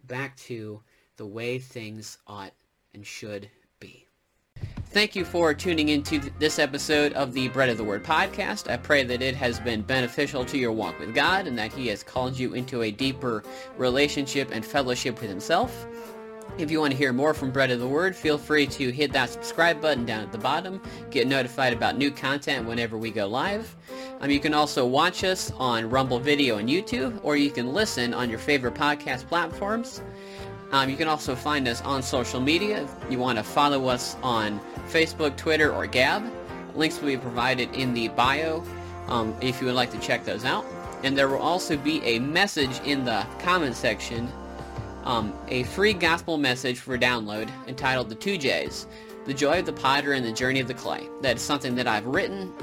back 0.03 0.37
to 0.37 0.81
the 1.17 1.25
way 1.25 1.59
things 1.59 2.17
ought 2.27 2.53
and 2.93 3.05
should 3.05 3.49
be. 3.79 4.06
Thank 4.97 5.15
you 5.15 5.25
for 5.25 5.53
tuning 5.53 5.89
into 5.89 6.19
this 6.39 6.57
episode 6.57 7.13
of 7.13 7.31
the 7.31 7.49
Bread 7.49 7.69
of 7.69 7.77
the 7.77 7.83
Word 7.83 8.03
podcast. 8.03 8.67
I 8.67 8.77
pray 8.77 9.03
that 9.03 9.21
it 9.21 9.35
has 9.35 9.59
been 9.59 9.83
beneficial 9.83 10.43
to 10.45 10.57
your 10.57 10.71
walk 10.71 10.97
with 10.97 11.13
God 11.13 11.45
and 11.45 11.55
that 11.59 11.71
He 11.71 11.85
has 11.89 12.01
called 12.01 12.39
you 12.39 12.55
into 12.55 12.81
a 12.81 12.89
deeper 12.89 13.43
relationship 13.77 14.49
and 14.51 14.65
fellowship 14.65 15.21
with 15.21 15.29
Himself. 15.29 15.85
If 16.57 16.71
you 16.71 16.79
want 16.79 16.93
to 16.93 16.97
hear 16.97 17.13
more 17.13 17.35
from 17.35 17.51
Bread 17.51 17.69
of 17.69 17.79
the 17.79 17.87
Word, 17.87 18.15
feel 18.15 18.39
free 18.39 18.65
to 18.65 18.91
hit 18.91 19.13
that 19.13 19.29
subscribe 19.29 19.79
button 19.79 20.03
down 20.03 20.23
at 20.23 20.31
the 20.31 20.39
bottom. 20.39 20.81
Get 21.11 21.27
notified 21.27 21.73
about 21.73 21.95
new 21.95 22.09
content 22.09 22.67
whenever 22.67 22.97
we 22.97 23.11
go 23.11 23.27
live. 23.27 23.75
Um, 24.19 24.31
you 24.31 24.39
can 24.39 24.55
also 24.55 24.83
watch 24.87 25.23
us 25.23 25.51
on 25.57 25.91
Rumble 25.91 26.19
Video 26.19 26.57
and 26.57 26.67
YouTube, 26.67 27.19
or 27.21 27.37
you 27.37 27.51
can 27.51 27.71
listen 27.71 28.15
on 28.15 28.31
your 28.31 28.39
favorite 28.39 28.73
podcast 28.73 29.27
platforms. 29.27 30.01
Um, 30.71 30.89
you 30.89 30.97
can 30.97 31.07
also 31.07 31.35
find 31.35 31.67
us 31.67 31.81
on 31.81 32.03
social 32.03 32.41
media. 32.41 32.83
If 32.83 33.11
you 33.11 33.19
want 33.19 33.37
to 33.37 33.43
follow 33.43 33.87
us 33.87 34.17
on 34.21 34.59
Facebook, 34.89 35.37
Twitter, 35.37 35.73
or 35.73 35.87
Gab. 35.87 36.31
Links 36.75 36.99
will 36.99 37.07
be 37.07 37.17
provided 37.17 37.73
in 37.73 37.93
the 37.93 38.09
bio 38.09 38.63
um, 39.07 39.35
if 39.41 39.59
you 39.59 39.67
would 39.67 39.75
like 39.75 39.91
to 39.91 39.99
check 39.99 40.25
those 40.25 40.45
out. 40.45 40.65
And 41.03 41.17
there 41.17 41.27
will 41.27 41.37
also 41.37 41.77
be 41.77 42.03
a 42.03 42.19
message 42.19 42.79
in 42.81 43.05
the 43.05 43.25
comment 43.39 43.75
section 43.75 44.31
um, 45.07 45.33
a 45.47 45.63
free 45.63 45.93
gospel 45.93 46.37
message 46.37 46.79
for 46.79 46.97
download 46.97 47.49
entitled 47.67 48.09
The 48.09 48.15
Two 48.15 48.37
J's, 48.37 48.87
The 49.25 49.33
Joy 49.33 49.59
of 49.59 49.65
the 49.65 49.71
Potter 49.71 50.11
and 50.11 50.25
the 50.25 50.33
Journey 50.33 50.59
of 50.59 50.67
the 50.67 50.73
Clay. 50.73 51.07
That 51.21 51.37
is 51.37 51.41
something 51.41 51.75
that 51.75 51.87
I've 51.87 52.05
written. 52.05 52.53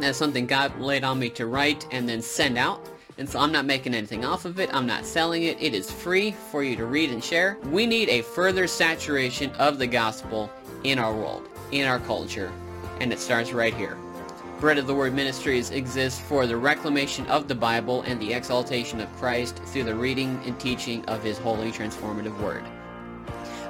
That's 0.00 0.18
something 0.18 0.46
God 0.46 0.78
laid 0.80 1.04
on 1.04 1.20
me 1.20 1.30
to 1.30 1.46
write 1.46 1.86
and 1.92 2.08
then 2.08 2.20
send 2.20 2.58
out. 2.58 2.90
And 3.18 3.28
so 3.28 3.38
I'm 3.38 3.52
not 3.52 3.64
making 3.64 3.94
anything 3.94 4.24
off 4.24 4.44
of 4.44 4.60
it. 4.60 4.72
I'm 4.74 4.86
not 4.86 5.06
selling 5.06 5.44
it. 5.44 5.60
It 5.60 5.74
is 5.74 5.90
free 5.90 6.32
for 6.50 6.62
you 6.62 6.76
to 6.76 6.84
read 6.84 7.10
and 7.10 7.24
share. 7.24 7.56
We 7.70 7.86
need 7.86 8.08
a 8.10 8.22
further 8.22 8.66
saturation 8.66 9.50
of 9.52 9.78
the 9.78 9.86
gospel 9.86 10.50
in 10.84 10.98
our 10.98 11.14
world, 11.14 11.48
in 11.72 11.86
our 11.86 11.98
culture. 12.00 12.52
And 13.00 13.12
it 13.12 13.18
starts 13.18 13.52
right 13.52 13.74
here. 13.74 13.96
Bread 14.60 14.78
of 14.78 14.86
the 14.86 14.94
Word 14.94 15.14
Ministries 15.14 15.70
exists 15.70 16.18
for 16.20 16.46
the 16.46 16.56
reclamation 16.56 17.26
of 17.26 17.46
the 17.46 17.54
Bible 17.54 18.02
and 18.02 18.20
the 18.20 18.32
exaltation 18.32 19.00
of 19.00 19.14
Christ 19.16 19.58
through 19.66 19.84
the 19.84 19.94
reading 19.94 20.40
and 20.46 20.58
teaching 20.58 21.04
of 21.06 21.22
His 21.22 21.36
holy 21.38 21.70
transformative 21.70 22.38
Word. 22.40 22.64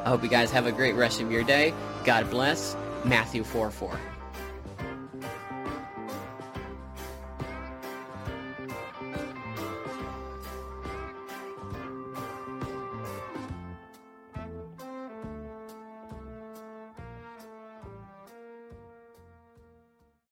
I 0.04 0.08
hope 0.08 0.22
you 0.22 0.28
guys 0.28 0.52
have 0.52 0.66
a 0.66 0.72
great 0.72 0.94
rest 0.94 1.20
of 1.20 1.32
your 1.32 1.42
day. 1.42 1.74
God 2.04 2.30
bless. 2.30 2.76
Matthew 3.04 3.42
4 3.42 3.70
4. 3.70 4.15